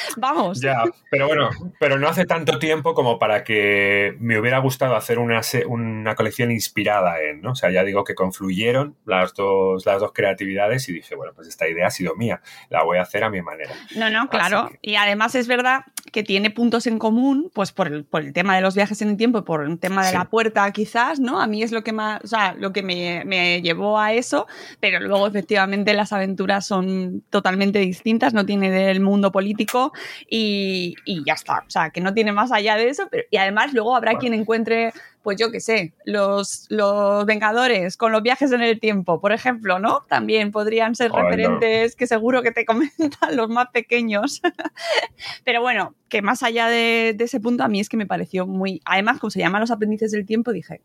[0.16, 0.60] Vamos.
[0.60, 5.18] Ya, pero bueno, pero no hace tanto tiempo como para que me hubiera gustado hacer
[5.18, 7.52] una, una colección inspirada en, ¿no?
[7.52, 11.48] O sea, ya digo que confluyeron las dos, las dos creatividades y dije, bueno, pues
[11.48, 12.40] esta idea ha sido mía,
[12.70, 13.72] la voy a hacer a mi manera.
[13.96, 14.70] No, no, claro.
[14.82, 18.54] Y además es verdad que tiene puntos en común, pues por el, por el tema
[18.54, 21.40] de los viajes en el tiempo y por el tema de la puerta, quizás, ¿no?
[21.40, 24.46] A mí es lo que más, o sea, lo que me, me llevó a eso,
[24.80, 29.92] pero luego efectivamente las aventuras son totalmente distintas, no tiene del mundo político
[30.28, 31.64] y, ya está.
[31.66, 33.08] O sea, que no tiene más allá de eso.
[33.10, 38.12] Pero, y además luego habrá quien encuentre, pues yo qué sé, los, los Vengadores con
[38.12, 40.04] los viajes en el tiempo, por ejemplo, ¿no?
[40.08, 44.42] También podrían ser referentes que seguro que te comentan los más pequeños.
[45.44, 48.80] pero bueno, que más allá de, ese punto, a mí es que me pareció muy...
[48.84, 50.80] Además, como se llaman los aprendices del tiempo, dije,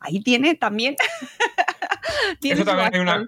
[0.00, 0.96] ahí tiene también...
[2.40, 3.26] tiene Eso también hay una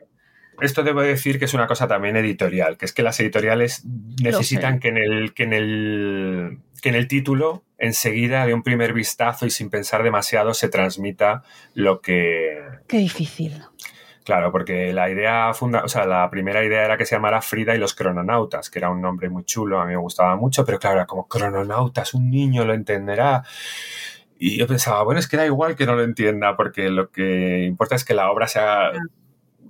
[0.61, 3.85] esto debo decir que es una cosa también editorial, que es que las editoriales
[4.23, 8.93] necesitan que en el, que en el que en el título enseguida de un primer
[8.93, 11.43] vistazo y sin pensar demasiado se transmita
[11.75, 13.63] lo que Qué difícil.
[14.25, 17.77] Claro, porque la idea funda, o sea, la primera idea era que se llamara Frida
[17.77, 20.81] y los crononautas, que era un nombre muy chulo, a mí me gustaba mucho, pero
[20.81, 23.45] claro, era como crononautas, un niño lo entenderá.
[24.37, 27.65] Y yo pensaba, bueno, es que da igual que no lo entienda, porque lo que
[27.67, 28.91] importa es que la obra sea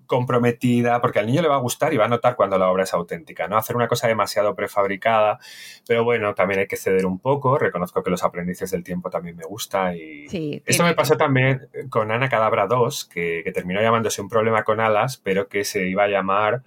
[0.06, 2.84] comprometida, porque al niño le va a gustar y va a notar cuando la obra
[2.84, 3.56] es auténtica, ¿no?
[3.56, 5.38] Hacer una cosa demasiado prefabricada,
[5.86, 9.36] pero bueno, también hay que ceder un poco, reconozco que los aprendices del tiempo también
[9.36, 10.62] me gusta y...
[10.64, 14.80] Esto me pasó también con Ana Cadabra 2, que, que terminó llamándose un problema con
[14.80, 16.62] alas, pero que se iba a llamar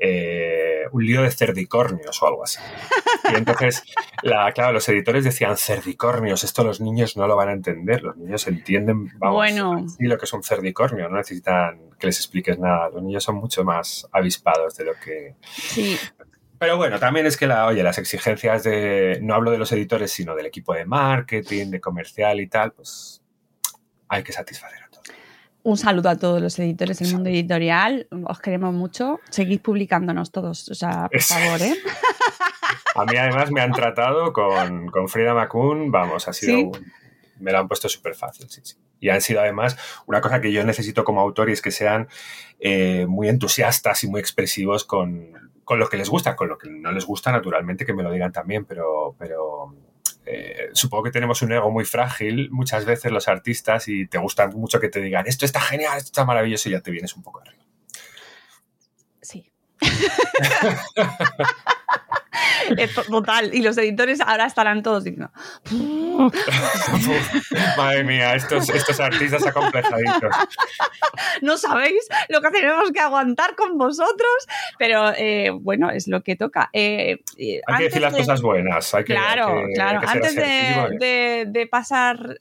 [0.00, 2.58] eh, un lío de cerdicornios o algo así.
[3.32, 3.82] Y entonces,
[4.22, 8.16] la, claro, los editores decían cerdicornios, esto los niños no lo van a entender, los
[8.16, 9.86] niños entienden, vamos, bueno.
[9.98, 13.62] lo que es un cerdicornio, no necesitan que les expliques nada, los niños son mucho
[13.62, 15.36] más avispados de lo que...
[15.42, 15.98] Sí.
[16.58, 20.10] Pero bueno, también es que la, oye, las exigencias de, no hablo de los editores,
[20.12, 23.22] sino del equipo de marketing, de comercial y tal, pues
[24.08, 24.79] hay que satisfacer.
[25.62, 28.06] Un saludo a todos los editores del mundo editorial.
[28.24, 29.20] Os queremos mucho.
[29.30, 31.74] Seguid publicándonos todos, o sea, por favor, ¿eh?
[32.94, 36.72] A mí además me han tratado con, con Frida McCoon, vamos, ha sido
[37.40, 38.76] me lo han puesto súper fácil, sí, sí.
[39.00, 42.08] Y han sido además una cosa que yo necesito como autor y es que sean
[42.60, 46.68] eh, muy entusiastas y muy expresivos con, con, lo que les gusta, con lo que
[46.68, 49.74] no les gusta, naturalmente, que me lo digan también, pero, pero
[50.32, 54.46] eh, supongo que tenemos un ego muy frágil muchas veces los artistas y te gusta
[54.48, 57.22] mucho que te digan esto está genial, esto está maravilloso y ya te vienes un
[57.22, 57.64] poco arriba.
[59.20, 59.50] Sí.
[63.10, 63.54] Total.
[63.54, 65.30] Y los editores ahora estarán todos diciendo.
[67.76, 70.30] Madre mía, estos, estos artistas acomplejaditos.
[71.42, 74.46] No sabéis lo que tenemos que aguantar con vosotros,
[74.78, 76.70] pero eh, bueno, es lo que toca.
[76.72, 78.94] Eh, eh, hay que decir las cosas buenas.
[78.94, 80.00] Hay que, claro, claro.
[80.06, 82.36] Antes de, pasar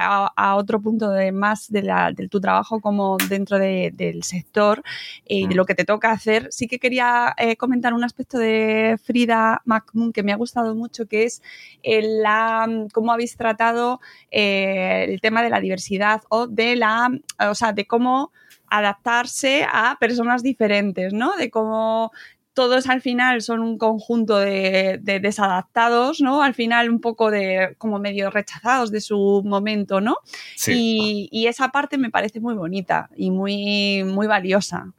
[0.00, 4.82] a, otro punto de más de, tu trabajo como dentro del sector
[5.26, 5.56] y de mm.
[5.56, 10.22] lo que te toca hacer, sí que quería comentar un aspecto de Frida McMoon que
[10.22, 11.42] me ha gustado mucho, que es
[11.82, 14.00] la, cómo habéis tratado
[14.30, 17.10] eh, el tema de la diversidad o de la,
[17.48, 18.32] o sea, de cómo
[18.68, 21.36] adaptarse a personas diferentes, ¿no?
[21.36, 22.12] De cómo
[22.52, 26.42] todos al final son un conjunto de, de, desadaptados, ¿no?
[26.42, 30.18] Al final un poco de como medio rechazados de su momento, ¿no?
[30.54, 30.72] Sí.
[30.76, 34.92] Y, y, esa parte me parece muy bonita y muy, muy valiosa.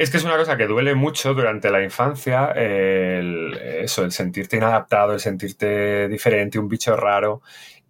[0.00, 4.56] Es que es una cosa que duele mucho durante la infancia, el, eso, el sentirte
[4.56, 7.42] inadaptado, el sentirte diferente, un bicho raro.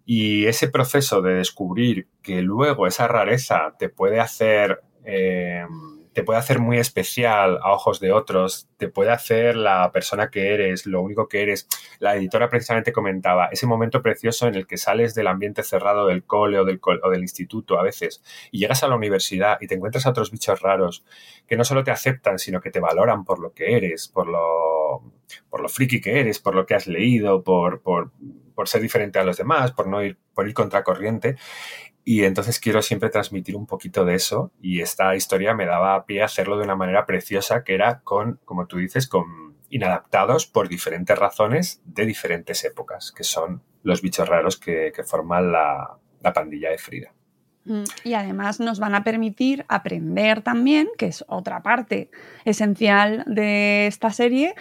[0.05, 4.81] Y ese proceso de descubrir que luego esa rareza te puede hacer...
[5.05, 5.65] Eh,
[6.13, 10.53] te puede hacer muy especial a ojos de otros, te puede hacer la persona que
[10.53, 11.67] eres, lo único que eres.
[11.99, 16.23] La editora precisamente comentaba ese momento precioso en el que sales del ambiente cerrado del
[16.23, 19.75] cole o del, o del instituto a veces y llegas a la universidad y te
[19.75, 21.05] encuentras a otros bichos raros
[21.47, 25.69] que no solo te aceptan, sino que te valoran por lo que eres, por lo,
[25.69, 27.81] friki que eres, por lo que has leído, por
[28.65, 31.35] ser diferente a los demás, por no ir, por ir contracorriente.
[32.03, 36.21] Y entonces quiero siempre transmitir un poquito de eso y esta historia me daba pie
[36.21, 40.67] a hacerlo de una manera preciosa que era con, como tú dices, con inadaptados por
[40.67, 46.71] diferentes razones de diferentes épocas, que son los bichos raros que, forman la, la pandilla
[46.71, 47.13] de Frida.
[47.65, 52.09] Mm, y además nos van a permitir aprender también, que es otra parte
[52.45, 54.55] esencial de esta serie,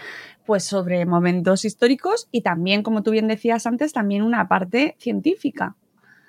[0.44, 5.76] pues sobre momentos históricos y también, como tú bien decías antes, también una parte científica.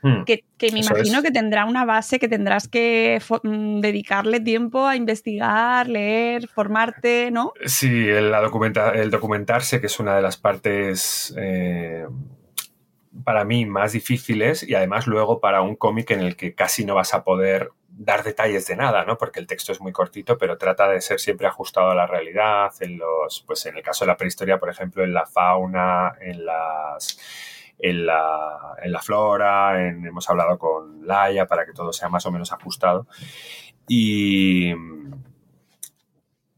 [0.03, 0.23] Hmm.
[0.23, 5.87] Que, me imagino que tendrá una base que tendrás que mm, dedicarle tiempo a investigar,
[5.87, 7.53] leer, formarte, ¿no?
[7.65, 12.05] Sí, el, el documentarse, que es una de las partes eh,
[13.23, 16.95] para mí más difíciles y además luego para un cómic en el que casi no
[16.95, 19.17] vas a poder dar detalles de nada, ¿no?
[19.17, 22.71] Porque el texto es muy cortito, pero trata de ser siempre ajustado a la realidad,
[22.79, 26.45] en los, pues en el caso de la prehistoria, por ejemplo, en la fauna, en
[26.45, 27.19] las
[27.81, 32.31] en la, en la flora, hemos hablado con Laia para que todo sea más o
[32.31, 33.07] menos ajustado.
[33.87, 34.73] Y,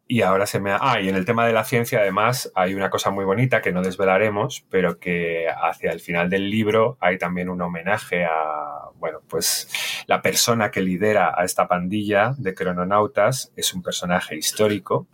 [0.07, 0.79] y ahora se me ha...
[0.81, 3.71] Ah, y en el tema de la ciencia, además, hay una cosa muy bonita que
[3.71, 9.21] no desvelaremos, pero que hacia el final del libro hay también un homenaje a, bueno,
[9.27, 9.69] pues
[10.07, 15.07] la persona que lidera a esta pandilla de crononautas es un personaje histórico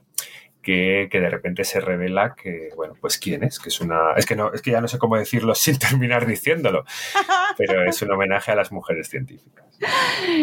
[1.09, 4.13] que, de repente se revela que, bueno, pues quién es, que es una...
[4.15, 6.85] Es que, no, es que ya no sé cómo decirlo sin terminar diciéndolo,
[7.57, 9.65] pero es un homenaje a las mujeres científicas.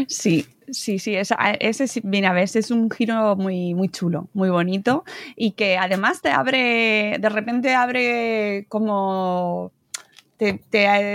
[0.09, 1.37] Sí, sí, sí, ese,
[2.03, 5.05] mira, ves, es un giro muy, muy chulo, muy bonito
[5.37, 9.73] y que además te abre, de repente abre como...
[10.39, 10.61] Te,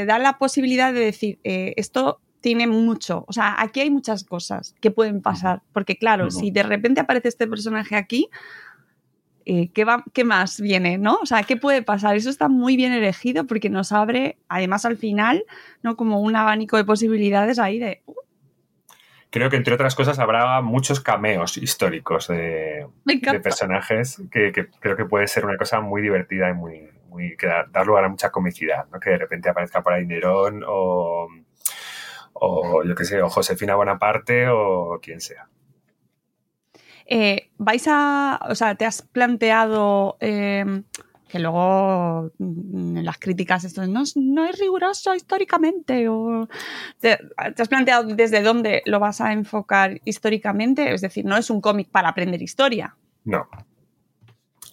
[0.08, 3.24] da la posibilidad de decir, eh, esto tiene mucho.
[3.28, 5.62] O sea, aquí hay muchas cosas que pueden pasar.
[5.74, 8.30] Porque, claro, si de repente aparece este personaje aquí,
[9.46, 10.98] eh, ¿qué, va, ¿qué, más viene?
[10.98, 11.16] ¿no?
[11.22, 12.16] O sea, ¿qué puede pasar?
[12.16, 15.44] Eso está muy bien elegido porque nos abre, además al final,
[15.84, 15.96] ¿no?
[15.96, 18.02] como un abanico de posibilidades ahí de...
[18.06, 18.16] Uh.
[19.32, 22.86] Creo que entre otras cosas habrá muchos cameos históricos de,
[23.42, 27.88] personajes que, creo que puede ser una cosa muy divertida y muy, muy que dar
[27.88, 29.00] lugar a mucha comicidad, ¿no?
[29.00, 31.30] que de repente aparezca por ahí Nerón o,
[32.34, 35.48] o yo qué sé, o Josefina Bonaparte o quien sea.
[37.14, 40.64] Eh, vais a, o sea, te has planteado eh,
[41.28, 46.48] que luego mm, en las críticas esto no, no es riguroso históricamente o
[47.02, 51.60] te, has planteado desde dónde lo vas a enfocar históricamente, es decir, no es un
[51.60, 52.96] cómic para aprender historia.
[53.26, 53.46] No.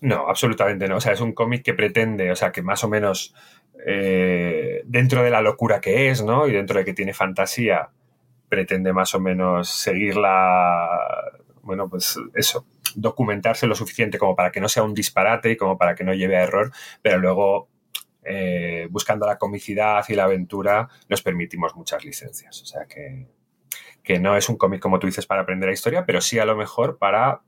[0.01, 0.99] No, absolutamente no.
[0.99, 3.35] O sea, es un cómic que pretende, o sea, que más o menos
[3.85, 6.47] eh, dentro de la locura que es, ¿no?
[6.47, 7.89] Y dentro de que tiene fantasía,
[8.49, 10.89] pretende más o menos seguir la,
[11.69, 12.65] bueno, pues eso,
[12.95, 16.15] documentarse lo suficiente como para que no sea un disparate y como para que no
[16.15, 17.69] lleve a error, pero luego
[18.25, 22.63] eh, buscando la comicidad y la aventura nos permitimos muchas licencias.
[22.63, 23.27] O sea que,
[24.03, 26.47] que no es un cómic como tú dices para aprender la historia, pero sí a
[26.47, 27.43] lo mejor para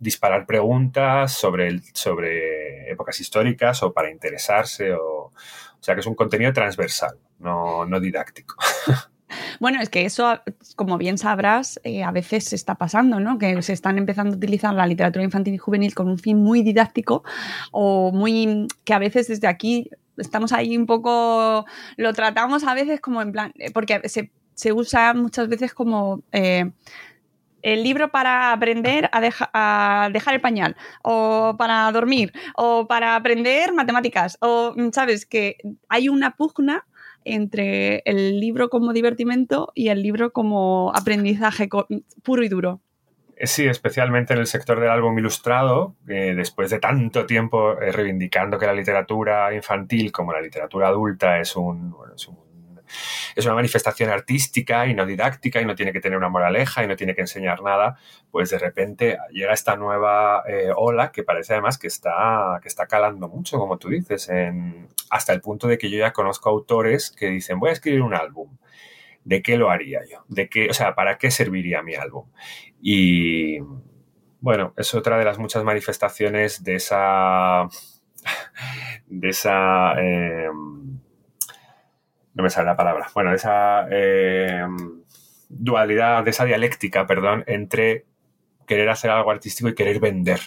[0.00, 4.94] disparar preguntas sobre, sobre épocas históricas o para interesarse.
[4.94, 5.32] O, o
[5.78, 8.56] sea que es un contenido transversal, no, no didáctico.
[9.58, 10.40] Bueno, es que eso,
[10.76, 13.38] como bien sabrás, eh, a veces se está pasando, ¿no?
[13.38, 16.62] Que se están empezando a utilizar la literatura infantil y juvenil con un fin muy
[16.62, 17.22] didáctico
[17.72, 21.64] o muy que a veces desde aquí estamos ahí un poco,
[21.96, 26.22] lo tratamos a veces como en plan, eh, porque se, usa muchas veces como...
[26.32, 26.70] Eh,
[27.62, 29.20] el libro para aprender a,
[29.52, 35.26] a, dejar el pañal, o para dormir, o para aprender matemáticas, o, ¿sabes?
[35.26, 35.58] Que
[35.88, 36.86] hay una pugna
[37.24, 41.68] entre el libro como divertimento y el libro como aprendizaje
[42.22, 42.80] puro y duro.
[43.36, 48.58] Eh, sí, especialmente en el sector del álbum ilustrado, después de tanto tiempo eh, reivindicando
[48.58, 52.28] que la literatura infantil como la literatura adulta es un, es
[53.44, 56.96] una manifestación artística y no didáctica y no tiene que tener una moraleja y no
[56.96, 57.98] tiene que enseñar nada,
[58.30, 62.86] pues de repente llega esta nueva eh, ola que parece además que está, que está
[62.86, 67.10] calando mucho, como tú dices, en, hasta el punto de que yo ya conozco autores
[67.10, 68.56] que dicen voy a escribir un álbum.
[69.22, 70.24] ¿De qué lo haría yo?
[70.28, 72.26] ¿De qué, o sea, ¿para qué serviría mi álbum?
[72.80, 73.58] Y
[74.40, 77.68] bueno, es otra de las muchas manifestaciones de esa
[79.06, 79.92] de esa...
[80.00, 80.89] Em,
[82.34, 83.08] no me sale la palabra.
[83.14, 85.02] Bueno, de esa em,
[85.48, 88.06] dualidad, de esa dialéctica, perdón, entre
[88.66, 90.40] querer hacer algo artístico y querer vender.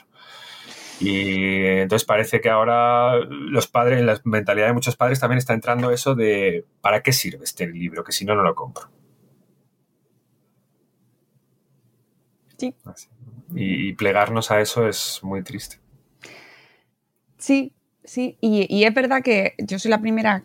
[1.00, 5.54] Y entonces parece que ahora los padres, en la mentalidad de muchos padres también está
[5.54, 8.04] entrando eso de ¿para qué sirve este libro?
[8.04, 8.90] Que si no, no lo compro.
[12.58, 12.74] Sí.
[13.56, 15.80] Y plegarnos a eso es muy triste.
[17.38, 17.74] Sí,
[18.06, 20.44] sí, y, es verdad que yo soy la primera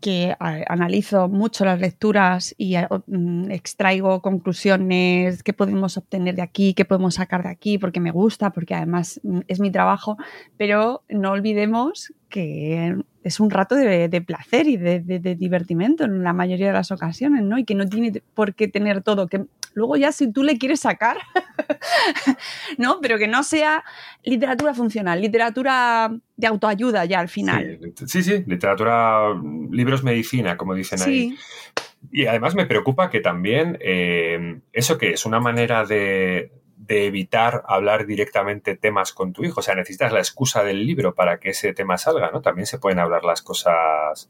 [0.00, 2.76] que analizo mucho las lecturas y
[3.06, 8.10] mm, extraigo conclusiones, qué podemos obtener de aquí, qué podemos sacar de aquí, porque me
[8.10, 10.16] gusta, porque además mm, es mi trabajo,
[10.56, 16.32] pero no olvidemos que es un rato de, placer y de, de, divertimento en la
[16.32, 17.58] mayoría de las ocasiones, ¿no?
[17.58, 19.28] Y que no tiene por qué tener todo,
[19.74, 21.18] luego ya si tú le quieres sacar,
[22.78, 23.00] ¿no?
[23.00, 23.84] Pero que no sea
[24.24, 27.78] literatura funcional, literatura de autoayuda ya al final.
[28.06, 29.34] Sí, sí, literatura,
[29.70, 31.36] libros medicina, como dicen ahí.
[32.10, 36.52] Y además me preocupa que también eh, eso que es una manera de,
[36.88, 39.60] evitar hablar directamente temas con tu hijo.
[39.60, 42.40] O sea, necesitas la excusa del libro para que ese tema salga, ¿no?
[42.40, 44.28] También se pueden hablar las cosas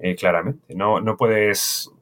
[0.00, 0.74] eh, claramente.
[0.74, 1.92] No, no puedes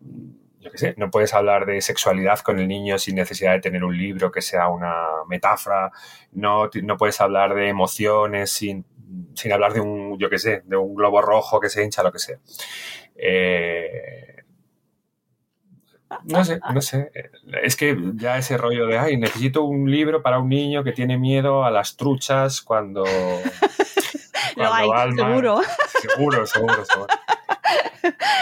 [0.62, 3.82] yo qué sé, no puedes hablar de sexualidad con el niño sin necesidad de tener
[3.82, 4.94] un libro que sea una
[5.28, 5.90] metáfora,
[6.32, 8.86] no, no puedes hablar de emociones sin,
[9.34, 12.12] sin, hablar de un, yo qué sé, de un globo rojo que se hincha, lo
[12.12, 12.38] que sea.
[13.16, 14.44] Eh,
[16.24, 17.10] no sé, no sé.
[17.62, 21.18] Es que ya ese rollo de, ay, necesito un libro para un niño que tiene
[21.18, 23.04] miedo a las truchas cuando...
[24.56, 25.60] lo hay, seguro.
[26.00, 27.06] Seguro, seguro, seguro.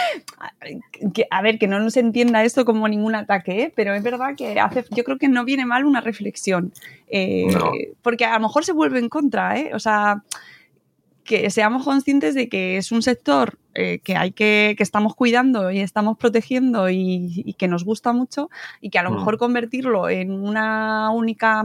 [1.29, 3.73] a ver, que no nos entienda esto como ningún ataque, ¿eh?
[3.75, 6.73] pero es verdad que hace, yo creo que no viene mal una reflexión,
[7.07, 7.47] eh,
[8.01, 9.71] porque a lo mejor se vuelve en contra, ¿eh?
[9.73, 10.23] o sea,
[11.23, 15.79] que seamos conscientes de que es un sector que hay que, que estamos cuidando y
[15.79, 18.49] estamos protegiendo y, que nos gusta mucho
[18.81, 19.15] y que a lo mm.
[19.15, 21.63] mejor convertirlo en una única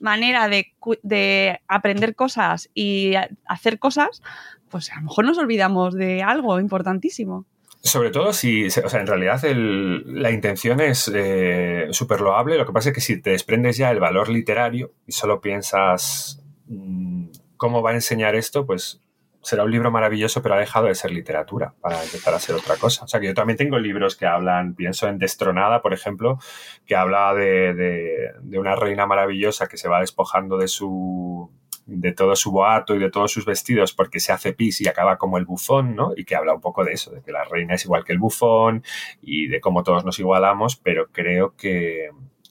[0.00, 0.72] manera de,
[1.02, 3.12] de, aprender cosas y
[3.44, 4.22] hacer cosas,
[4.70, 7.44] pues a lo mejor nos olvidamos de algo importantísimo.
[7.80, 12.72] Sobre todo si, o sea, en realidad la intención es eh, súper loable, lo que
[12.72, 17.80] pasa es que si te desprendes ya el valor literario y solo piensas mm, cómo
[17.80, 19.00] va a enseñar esto, pues
[19.42, 22.76] será un libro maravilloso, pero ha dejado de ser literatura para empezar a ser otra
[22.76, 23.04] cosa.
[23.04, 26.38] O sea, que yo también tengo libros que hablan, pienso en Destronada, por ejemplo,
[26.84, 31.50] que habla de una reina maravillosa que se va despojando de su
[31.88, 35.16] de todo su boato y de todos sus vestidos porque se hace pis y acaba
[35.16, 36.12] como el bufón, ¿no?
[36.14, 38.18] Y que habla un poco de eso, de que la reina es igual que el
[38.18, 38.84] bufón
[39.22, 42.10] y de cómo todos nos igualamos, pero creo que,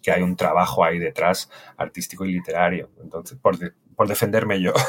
[0.10, 2.90] hay un trabajo ahí detrás artístico y literario.
[3.04, 3.58] Entonces, por,
[3.94, 4.74] por defenderme yo.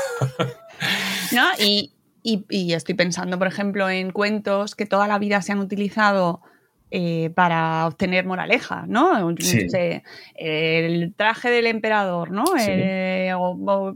[1.32, 1.92] No, y,
[2.22, 6.40] y estoy pensando, por ejemplo, en cuentos que toda la vida se han utilizado
[6.90, 9.30] eh, para obtener moraleja, ¿no?
[10.34, 12.44] el traje del emperador, ¿no?
[12.58, 13.94] Eh, o,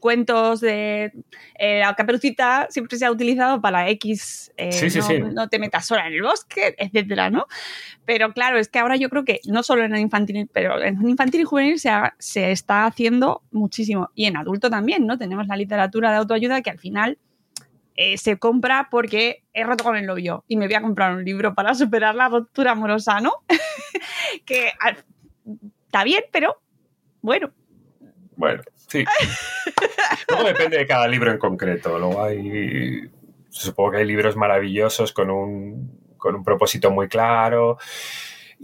[0.00, 1.12] cuentos de
[1.56, 4.52] eh, la caperucita siempre se ha utilizado para X,
[5.34, 7.46] no, te metas sola en el bosque, etcétera, ¿no?
[8.04, 11.08] Pero claro, es que ahora yo creo que no solo en el infantil, pero en
[11.08, 14.10] infantil y juvenil se, se está haciendo muchísimo.
[14.16, 15.16] Y en adulto también, ¿no?
[15.16, 17.18] Tenemos la literatura de autoayuda que al final
[17.96, 21.24] eh, se compra porque he roto con el novio y me voy a comprar un
[21.24, 23.32] libro para superar la ruptura amorosa, ¿no?
[24.46, 24.72] que
[25.86, 26.60] está bien, pero
[27.20, 27.52] bueno.
[28.36, 29.04] Bueno, sí.
[30.28, 31.98] Luego depende de cada libro en concreto.
[31.98, 33.10] Luego hay.
[33.50, 37.78] Supongo que hay libros maravillosos con un, con un propósito muy claro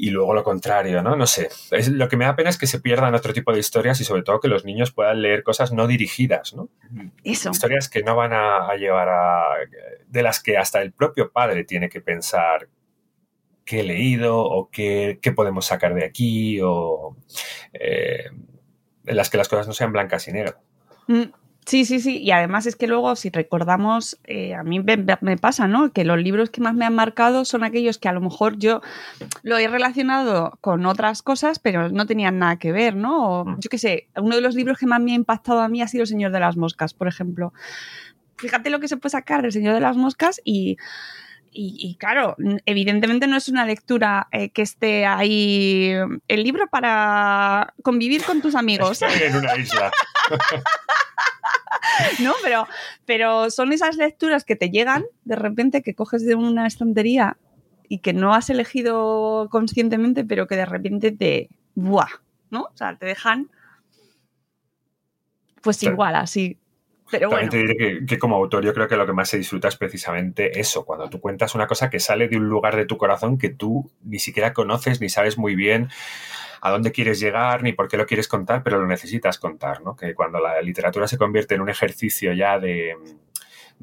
[0.01, 1.16] y luego lo contrario, ¿no?
[1.16, 1.49] No sé.
[1.72, 4.05] Es, lo que me da pena es que se pierdan otro tipo de historias y
[4.05, 6.68] sobre todo que los niños puedan leer cosas no dirigidas, ¿no?
[7.24, 7.51] Eso.
[7.51, 9.55] Historias que no van a, llevar a...
[10.07, 12.68] de las que hasta el propio padre tiene que pensar
[13.64, 17.16] qué he leído o qué, podemos sacar de aquí o
[17.72, 18.26] eh,
[19.05, 20.59] en las que las cosas no sean blancas y negras.
[21.09, 21.24] Mm,
[21.69, 22.16] Sí, sí, sí.
[22.16, 25.93] Y además es que luego, si recordamos, eh, a mí me, pasa, ¿no?
[25.93, 28.81] Que los libros que más me han marcado son aquellos que a lo mejor yo
[29.43, 33.45] lo he relacionado con otras cosas, pero no tenían nada que ver, ¿no?
[33.45, 33.61] Mm.
[33.61, 35.89] yo qué sé, uno de los libros que más me ha impactado a mí ha
[35.89, 37.53] sido El Señor de las Moscas, por ejemplo.
[38.39, 40.79] Fíjate lo que se puede sacar del Señor de las Moscas y
[41.51, 45.93] y, claro, evidentemente no es una lectura eh, que esté ahí
[46.29, 49.03] el libro para convivir con tus amigos.
[49.03, 49.91] en una isla.
[52.22, 52.66] no, pero,
[53.05, 57.36] pero son esas lecturas que te llegan de repente que coges de una estantería
[57.89, 61.49] y que no has elegido conscientemente, pero que de repente te.
[61.74, 62.09] ¡Buah!
[62.51, 62.62] ¿No?
[62.62, 63.51] O sea, te dejan.
[65.62, 66.59] Pues igual, así.
[67.11, 69.68] Pero También te diré que, como autor yo creo que lo que más se disfruta
[69.68, 72.98] es precisamente eso, cuando tú cuentas una cosa que sale de un lugar de tu
[72.98, 75.88] corazón que tú ni siquiera conoces ni sabes muy bien
[76.61, 79.96] a dónde quieres llegar ni por qué lo quieres contar, pero lo necesitas contar, ¿no?
[79.96, 82.96] Que cuando la literatura se convierte en un ejercicio ya de,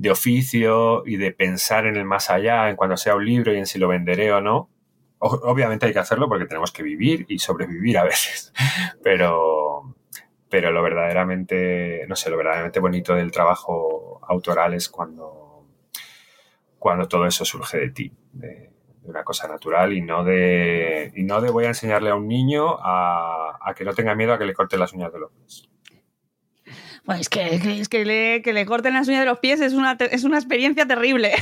[0.09, 3.65] oficio y de pensar en el más allá, en cuando sea un libro y en
[3.65, 4.69] si lo venderé o no,
[5.19, 8.53] obviamente hay que hacerlo porque tenemos que vivir y sobrevivir a veces,
[9.03, 9.95] pero,
[10.55, 15.65] pero lo verdaderamente, no sé, lo verdaderamente bonito del trabajo autoral es cuando,
[16.79, 18.13] cuando todo eso surge de ti,
[19.03, 22.77] una cosa natural y no de, y no de voy a enseñarle a un niño
[22.79, 25.69] a, que no tenga miedo a que le corte las uñas de los pies.
[27.05, 29.73] Pues es que, es que, le, que le corten las uñas de los pies es
[29.73, 31.33] una, es una experiencia terrible.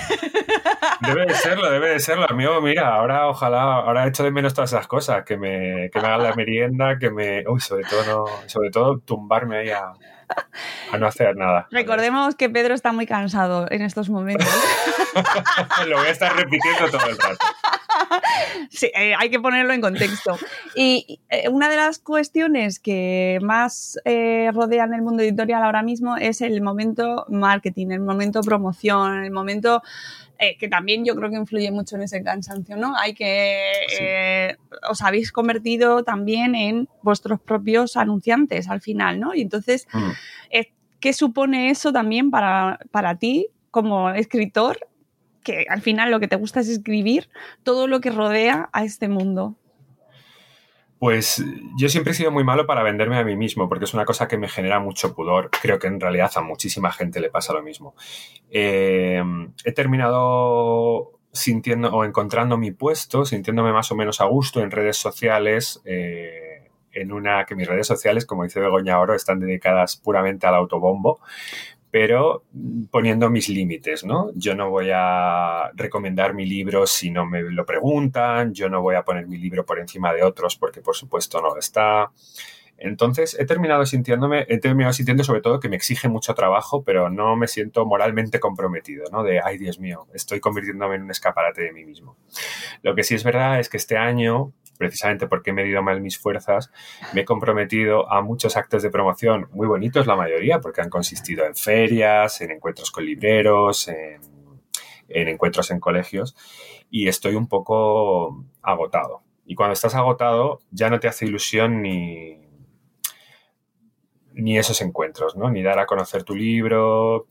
[1.01, 2.25] Debe de serlo, debe de serlo.
[2.29, 6.07] Amigo, mira, ahora ojalá, ahora hecho de menos todas esas cosas, que me, que me
[6.07, 7.47] hagan la merienda, que me.
[7.47, 9.93] Uy, sobre todo no, sobre todo tumbarme ahí a,
[10.91, 11.67] a no hacer nada.
[11.71, 14.47] Recordemos que Pedro está muy cansado en estos momentos.
[15.87, 17.45] Lo voy a estar repitiendo todo el rato.
[18.69, 20.37] Sí, eh, hay que ponerlo en contexto.
[20.75, 26.17] Y eh, una de las cuestiones que más eh, rodean el mundo editorial ahora mismo
[26.17, 29.81] es el momento marketing, el momento promoción, el momento
[30.59, 32.97] que también yo creo que influye mucho en ese cansancio, ¿no?
[32.97, 34.57] Hay que
[34.89, 39.33] os habéis convertido también en vuestros propios anunciantes al final, ¿no?
[39.33, 40.11] Y entonces, mm.
[40.99, 44.79] ¿qué supone eso también para, para ti como escritor
[45.43, 47.29] que al final lo que te gusta es escribir
[47.63, 49.55] todo lo que rodea a este mundo?
[50.99, 51.43] Pues
[51.77, 54.29] yo siempre he sido muy malo para venderme a mí mismo, porque es una cosa
[54.29, 55.49] que me genera mucho pudor.
[55.61, 57.93] Creo que en realidad a muchísima gente le pasa lo mismo.
[58.49, 59.21] Eh,
[59.65, 64.95] he terminado sintiendo o encontrando mi puesto, sintiéndome más o menos a gusto en redes
[64.95, 70.45] sociales, eh, en una que mis redes sociales, como dice Begoña Oro, están dedicadas puramente
[70.47, 71.19] al autobombo,
[71.93, 72.43] pero
[72.89, 74.31] poniendo mis límites, ¿no?
[74.33, 78.95] Yo no voy a recomendar mi libro si no me lo preguntan, yo no voy
[78.95, 82.09] a poner mi libro por encima de otros porque por supuesto no lo está.
[82.79, 87.11] Entonces he terminado sintiéndome, he terminado sintiendo sobre todo que me exige mucho trabajo, pero
[87.11, 89.21] no me siento moralmente comprometido, ¿no?
[89.21, 92.17] De, ay Dios mío, estoy convirtiéndome en un escaparate de mí mismo.
[92.81, 96.17] Lo que sí es verdad es que este año precisamente porque he medido mal mis
[96.17, 96.71] fuerzas,
[97.13, 101.45] me he comprometido a muchos actos de promoción muy bonitos, la mayoría, porque han consistido
[101.45, 104.19] en ferias, en encuentros con libreros, en,
[105.07, 106.35] encuentros en colegios,
[106.89, 109.21] y estoy un poco agotado.
[109.45, 112.39] Y cuando estás agotado, ya no te hace ilusión ni,
[114.33, 115.49] ni esos encuentros, ¿no?
[115.49, 117.27] Ni dar a conocer tu libro,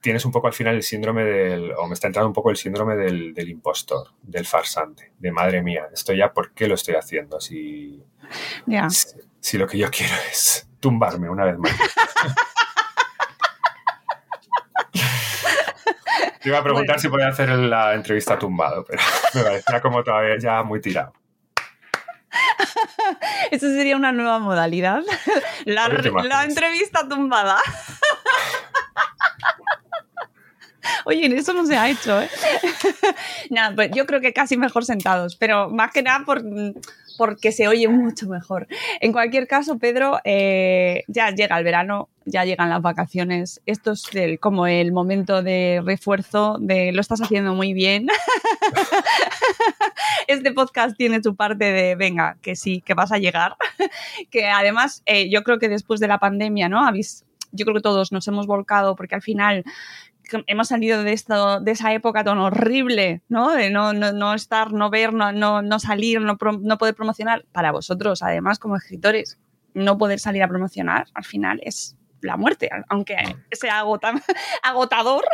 [0.00, 2.56] tienes un poco al final el síndrome del, o me está entrando un poco el
[2.56, 7.40] síndrome del, impostor, del farsante, de madre mía, esto ya, ¿por qué lo estoy haciendo?
[7.40, 8.02] Si,
[9.40, 11.72] si, lo que yo quiero es tumbarme una vez más.
[16.42, 19.02] Te iba a preguntar si podía hacer la entrevista tumbado, pero
[19.34, 21.12] me parecía como todavía ya muy tirado.
[23.50, 25.02] Eso sería una nueva modalidad.
[25.66, 27.58] La, la entrevista tumbada.
[31.10, 32.30] Oye, eso no se ha hecho, ¿eh?
[33.50, 36.40] nada, pues yo creo que casi mejor sentados, pero más que nada por,
[37.18, 38.68] porque se oye mucho mejor.
[39.00, 43.60] En cualquier caso, Pedro, eh, ya llega el verano, ya llegan las vacaciones.
[43.66, 44.08] Esto es
[44.38, 48.06] como el momento de refuerzo de lo estás haciendo muy bien.
[50.28, 53.56] este podcast tiene su parte de, venga, que sí, que vas a llegar.
[54.30, 56.86] que además, eh, yo creo que después de la pandemia, ¿no?
[56.86, 59.64] Habéis yo creo que todos nos hemos volcado porque al final
[60.46, 63.52] hemos salido de esto, de esa época tan horrible, ¿no?
[63.52, 67.44] De no, no, no estar, no ver, no, no, no salir, no, no poder promocionar.
[67.52, 69.38] Para vosotros, además, como escritores,
[69.74, 73.16] no poder salir a promocionar, al final es la muerte, aunque
[73.52, 73.80] sea
[74.62, 75.24] agotador,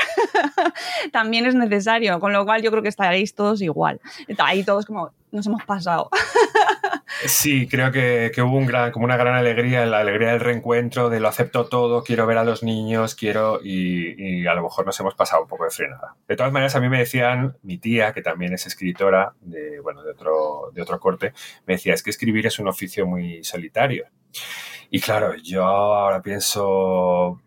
[1.12, 4.00] también es necesario, con lo cual yo creo que estaréis todos igual.
[4.38, 6.10] Ahí todos como nos hemos pasado.
[7.26, 11.20] Sí, creo que, hubo un gran, como una gran alegría, la alegría del reencuentro, de
[11.20, 15.14] lo acepto todo, quiero ver a los niños, quiero, y, a lo mejor nos hemos
[15.14, 16.16] pasado un poco de frenada.
[16.28, 20.02] De todas maneras, a mí me decían, mi tía, que también es escritora de, bueno,
[20.02, 21.32] de otro, de otro corte,
[21.66, 24.06] me decía, es que escribir es un oficio muy solitario.
[24.90, 27.40] Y claro, yo ahora pienso,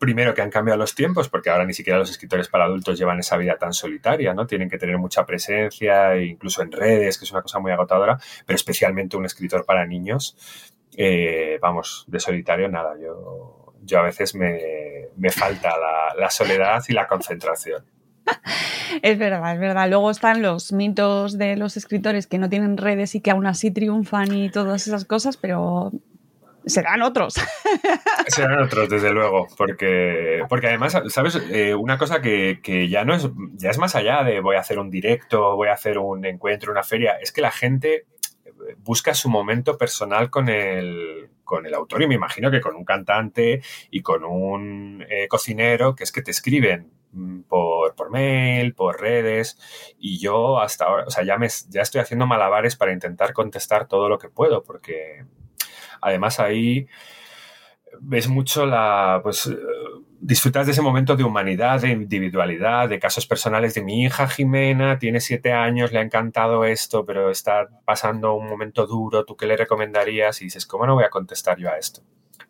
[0.00, 3.20] primero que han cambiado los tiempos, porque ahora ni siquiera los escritores para adultos llevan
[3.20, 4.46] esa vida tan solitaria, ¿no?
[4.46, 8.56] Tienen que tener mucha presencia, incluso en redes, que es una cosa muy agotadora, pero
[8.56, 10.36] especialmente un escritor para niños,
[10.96, 14.58] eh, vamos, de solitario nada, yo, yo a veces me,
[15.16, 17.84] me falta la, la soledad y la concentración.
[19.02, 19.88] Es verdad, es verdad.
[19.88, 23.70] Luego están los mitos de los escritores que no tienen redes y que aún así
[23.70, 25.92] triunfan y todas esas cosas, pero
[26.66, 27.34] serán otros.
[28.28, 31.36] Serán otros, desde luego, porque, porque además, ¿sabes?
[31.50, 34.60] Eh, una cosa que, que, ya no es, ya es más allá de voy a
[34.60, 38.06] hacer un directo, voy a hacer un encuentro, una feria, es que la gente
[38.78, 42.84] busca su momento personal con el, con el autor y me imagino que con un
[42.84, 48.74] cantante y con un eh, cocinero, que es que te escriben mm, por, por, mail,
[48.74, 49.58] por redes,
[49.98, 53.88] y yo hasta ahora, o sea, ya, me, ya estoy haciendo malabares para intentar contestar
[53.88, 55.24] todo lo que puedo, porque
[56.00, 56.86] además ahí
[58.00, 59.50] ves mucho la, pues,
[60.20, 64.98] disfrutas de ese momento de humanidad, de individualidad, de casos personales de mi hija Jimena,
[64.98, 69.46] tiene siete años, le ha encantado esto, pero está pasando un momento duro, ¿tú qué
[69.46, 70.40] le recomendarías?
[70.42, 72.02] Y dices, ¿cómo no voy a contestar yo a esto?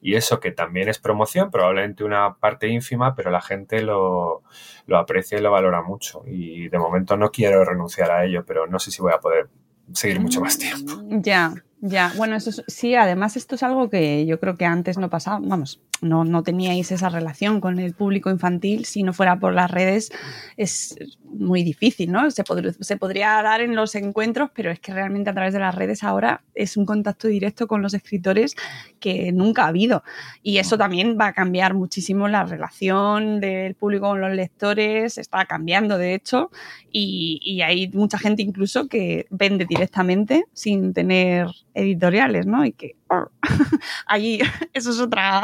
[0.03, 4.43] Y eso que también es promoción, probablemente una parte ínfima, pero la gente lo,
[4.87, 6.23] lo aprecia y lo valora mucho.
[6.27, 9.49] Y de momento no quiero renunciar a ello, pero no sé si voy a poder
[9.93, 10.95] seguir mucho más tiempo.
[11.05, 12.13] Ya, ya.
[12.17, 15.41] Bueno, eso es, sí, además esto es algo que yo creo que antes no pasaba,
[15.43, 19.71] vamos, no, no teníais esa relación con el público infantil, si no fuera por las
[19.71, 20.11] redes
[20.57, 22.31] es muy difícil, ¿no?
[22.31, 25.61] Se, pod se podría dar en los encuentros, pero es que realmente a través de
[25.61, 28.57] las redes ahora es un contacto directo con los escritores
[28.99, 30.03] que nunca ha habido.
[30.43, 35.45] Y eso también va a cambiar muchísimo la relación del público con los lectores, está
[35.47, 36.51] cambiando de hecho,
[36.91, 42.65] y, y hay mucha gente incluso que vende directamente sin tener editoriales, ¿no?
[42.65, 43.29] Y que oh,
[44.07, 44.41] allí
[44.73, 45.43] eso es otra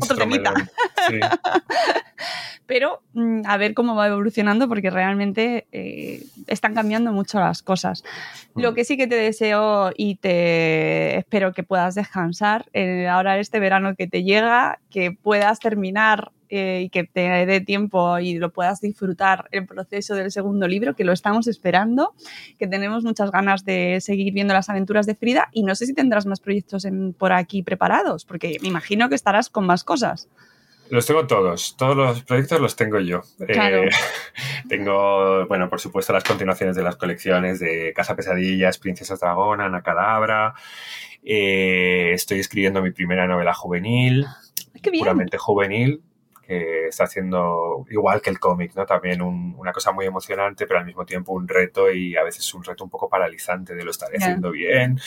[0.00, 0.52] otro temita.
[1.08, 1.20] Sí.
[2.66, 8.04] Pero mm, a ver cómo va evolucionando porque realmente eh, están cambiando mucho las cosas.
[8.54, 8.74] Lo mm.
[8.74, 13.96] que sí que te deseo y te espero que puedas descansar eh, ahora este verano
[13.96, 18.80] que te llega, que puedas terminar eh, y que te dé tiempo y lo puedas
[18.80, 22.14] disfrutar el proceso del segundo libro, que lo estamos esperando,
[22.58, 25.94] que tenemos muchas ganas de seguir viendo las aventuras de Frida y no sé si
[25.94, 30.28] tendrás más proyectos en, por aquí preparados, porque me imagino que estarás con más cosas.
[30.90, 33.22] Los tengo todos, todos los proyectos los tengo yo.
[33.46, 33.84] Claro.
[33.84, 33.90] Eh,
[34.68, 39.82] tengo, bueno, por supuesto, las continuaciones de las colecciones de Casa Pesadillas, Princesa Dragón, Ana
[39.82, 40.54] Cadabra.
[41.22, 44.26] Eh, estoy escribiendo mi primera novela juvenil,
[44.82, 45.02] Qué bien.
[45.02, 46.02] puramente juvenil,
[46.50, 48.84] que está haciendo igual que el cómic, ¿no?
[48.84, 52.52] También un, una cosa muy emocionante, pero al mismo tiempo un reto y a veces
[52.54, 54.98] un reto un poco paralizante de lo estaré haciendo bien.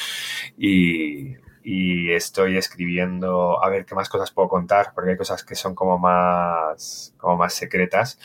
[0.58, 5.56] Y, y estoy escribiendo a ver qué más cosas puedo contar, porque hay cosas que
[5.56, 8.18] son como más, como más secretas.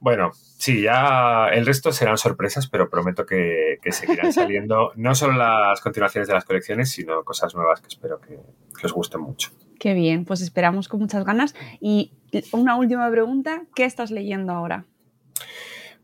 [0.00, 5.32] Bueno, sí, ya el resto serán sorpresas, pero prometo que, que seguirán saliendo no solo
[5.38, 8.38] las continuaciones de las colecciones, sino cosas nuevas que espero que,
[8.78, 9.50] que os gusten mucho.
[9.78, 11.54] Qué bien, pues esperamos con muchas ganas.
[11.80, 12.12] Y
[12.52, 14.84] una última pregunta, ¿qué estás leyendo ahora?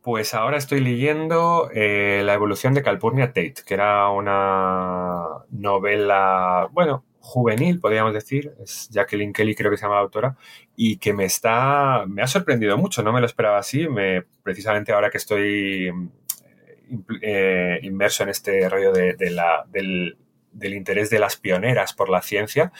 [0.02, 7.04] Pues ahora estoy leyendo eh, La evolución de Calpurnia Tate, que era una novela, bueno,
[7.20, 8.54] juvenil, podríamos decir.
[8.62, 10.36] Es Jacqueline Kelly, creo que se llama la autora,
[10.74, 12.04] y que me está.
[12.08, 13.88] me ha sorprendido mucho, no me lo esperaba así.
[13.88, 15.92] Me, precisamente ahora que estoy
[17.22, 20.16] eh, inmerso en este rollo de, de la, del,
[20.52, 22.72] del interés de las pioneras por la ciencia,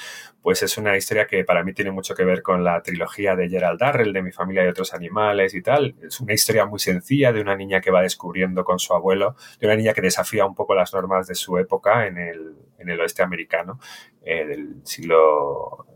[0.43, 3.49] pues es una historia que para mí tiene mucho que ver con la trilogía de
[3.49, 5.95] Gerald Darrell, de Mi familia y otros animales y tal.
[6.03, 9.66] Es una historia muy sencilla de una niña que va descubriendo con su abuelo, de
[9.66, 13.01] una niña que desafía un poco las normas de su época en el, en el
[13.01, 13.79] oeste americano
[14.25, 15.87] eh, del siglo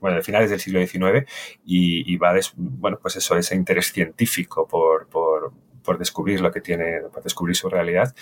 [0.00, 1.30] bueno, de finales del siglo XIX
[1.64, 5.52] y, y va, des, bueno, pues eso, ese interés científico por, por,
[5.84, 8.14] por descubrir lo que tiene, por descubrir su realidad.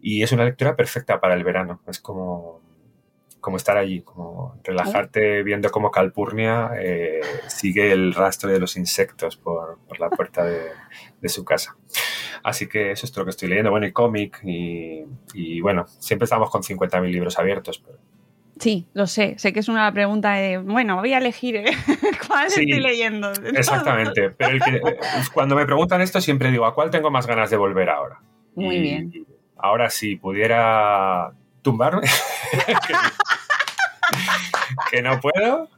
[0.00, 1.80] Y es una lectura perfecta para el verano.
[1.86, 2.60] Es como,
[3.40, 9.36] como estar allí, como relajarte viendo cómo Calpurnia eh, sigue el rastro de los insectos
[9.36, 10.70] por, por la puerta de,
[11.20, 11.76] de, su casa.
[12.42, 13.70] Así que eso es lo que estoy leyendo.
[13.70, 17.78] Bueno, y cómic, y, y, bueno, siempre estamos con 50.000 libros abiertos.
[17.78, 18.13] Pero...
[18.58, 19.34] Sí, lo sé.
[19.38, 21.64] Sé que es una pregunta de, bueno, voy a elegir ¿eh?
[22.26, 23.32] cuál sí, estoy leyendo.
[23.54, 24.30] Exactamente.
[24.30, 24.80] Pero el que,
[25.32, 28.20] cuando me preguntan esto siempre digo, ¿a cuál tengo más ganas de volver ahora?
[28.54, 29.26] Muy y, bien.
[29.56, 31.32] Ahora si pudiera
[31.62, 32.02] tumbarme,
[32.66, 32.94] que,
[34.90, 35.68] que no puedo,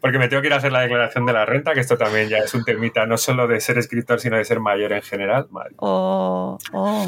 [0.00, 2.28] porque me tengo que ir a hacer la declaración de la renta, que esto también
[2.28, 5.46] ya es un temita no solo de ser escritor, sino de ser mayor en general.
[5.50, 5.74] Madre.
[5.76, 7.06] Oh, oh,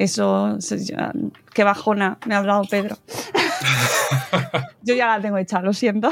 [0.00, 0.56] eso,
[1.52, 2.96] qué bajona me ha hablado Pedro.
[4.82, 6.08] Yo ya la tengo hecha, lo siento.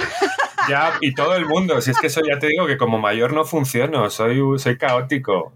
[0.69, 1.81] Ya, y todo el mundo.
[1.81, 5.55] Si es que eso ya te digo que como mayor no funciono, soy, soy caótico.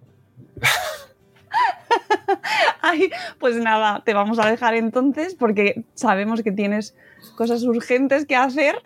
[2.80, 6.96] Ay, pues nada, te vamos a dejar entonces porque sabemos que tienes
[7.36, 8.76] cosas urgentes que hacer.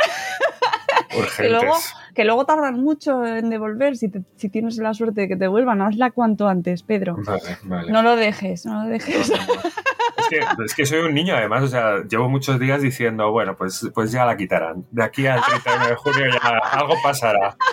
[1.37, 1.75] Que luego,
[2.15, 3.97] que luego tardan mucho en devolver.
[3.97, 7.17] Si, te- si tienes la suerte de que te devuelvan, hazla cuanto antes, Pedro.
[7.25, 7.93] Vale, vale.
[7.93, 9.31] No lo dejes, no lo dejes.
[9.31, 13.57] Es que, es que soy un niño, además, o sea, llevo muchos días diciendo, bueno,
[13.57, 14.85] pues, pues ya la quitarán.
[14.91, 17.57] De aquí al 31 de junio ya algo pasará.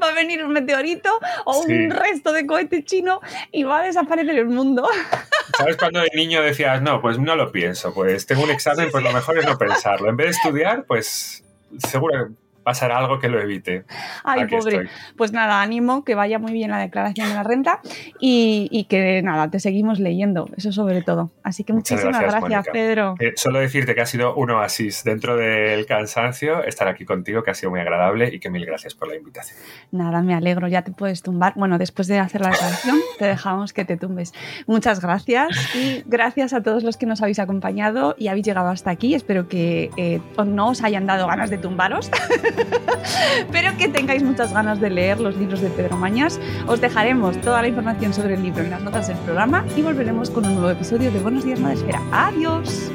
[0.00, 1.10] Va a venir un meteorito
[1.44, 1.72] o Sí.
[1.72, 3.20] un resto de cohete chino
[3.50, 4.86] y va a desaparecer el mundo.
[5.58, 9.02] ¿Sabes cuando de niño decías, no, pues no lo pienso, pues tengo un examen, pues
[9.02, 10.08] lo mejor es no pensarlo.
[10.08, 11.42] En vez de estudiar, pues
[11.76, 12.34] seguro
[12.68, 13.84] pasará algo que lo evite.
[14.24, 14.76] Ay, Aquí pobre.
[14.76, 14.88] estoy.
[15.16, 17.80] Pues nada, ánimo, que vaya muy bien la declaración de la renta
[18.20, 21.30] y, y que nada, te seguimos leyendo, eso sobre todo.
[21.42, 22.66] Así que Muchas muchísimas gracias.
[22.70, 23.14] Pedro.
[23.20, 27.52] Eh, solo decirte que ha sido un oasis dentro del cansancio estar aquí contigo, que
[27.52, 29.58] ha sido muy agradable y que mil gracias por la invitación.
[29.90, 31.54] Nada, me alegro, ya te puedes tumbar.
[31.56, 34.34] Bueno, después de hacer la declaración, te dejamos que te tumbes.
[34.66, 38.90] Muchas gracias y gracias a todos los que nos habéis acompañado y habéis llegado hasta
[38.90, 39.14] aquí.
[39.14, 42.10] Espero que eh, no os hayan dado ganas de tumbaros,
[43.52, 46.40] pero que tengáis muchas ganas de leer los libros de Pedro Mañas.
[46.66, 50.30] Os dejaremos toda la información sobre el libro en las notas del programa y volveremos
[50.30, 52.02] con un nuevo episodio de Buenos Días Madresfera.
[52.12, 52.90] Adiós.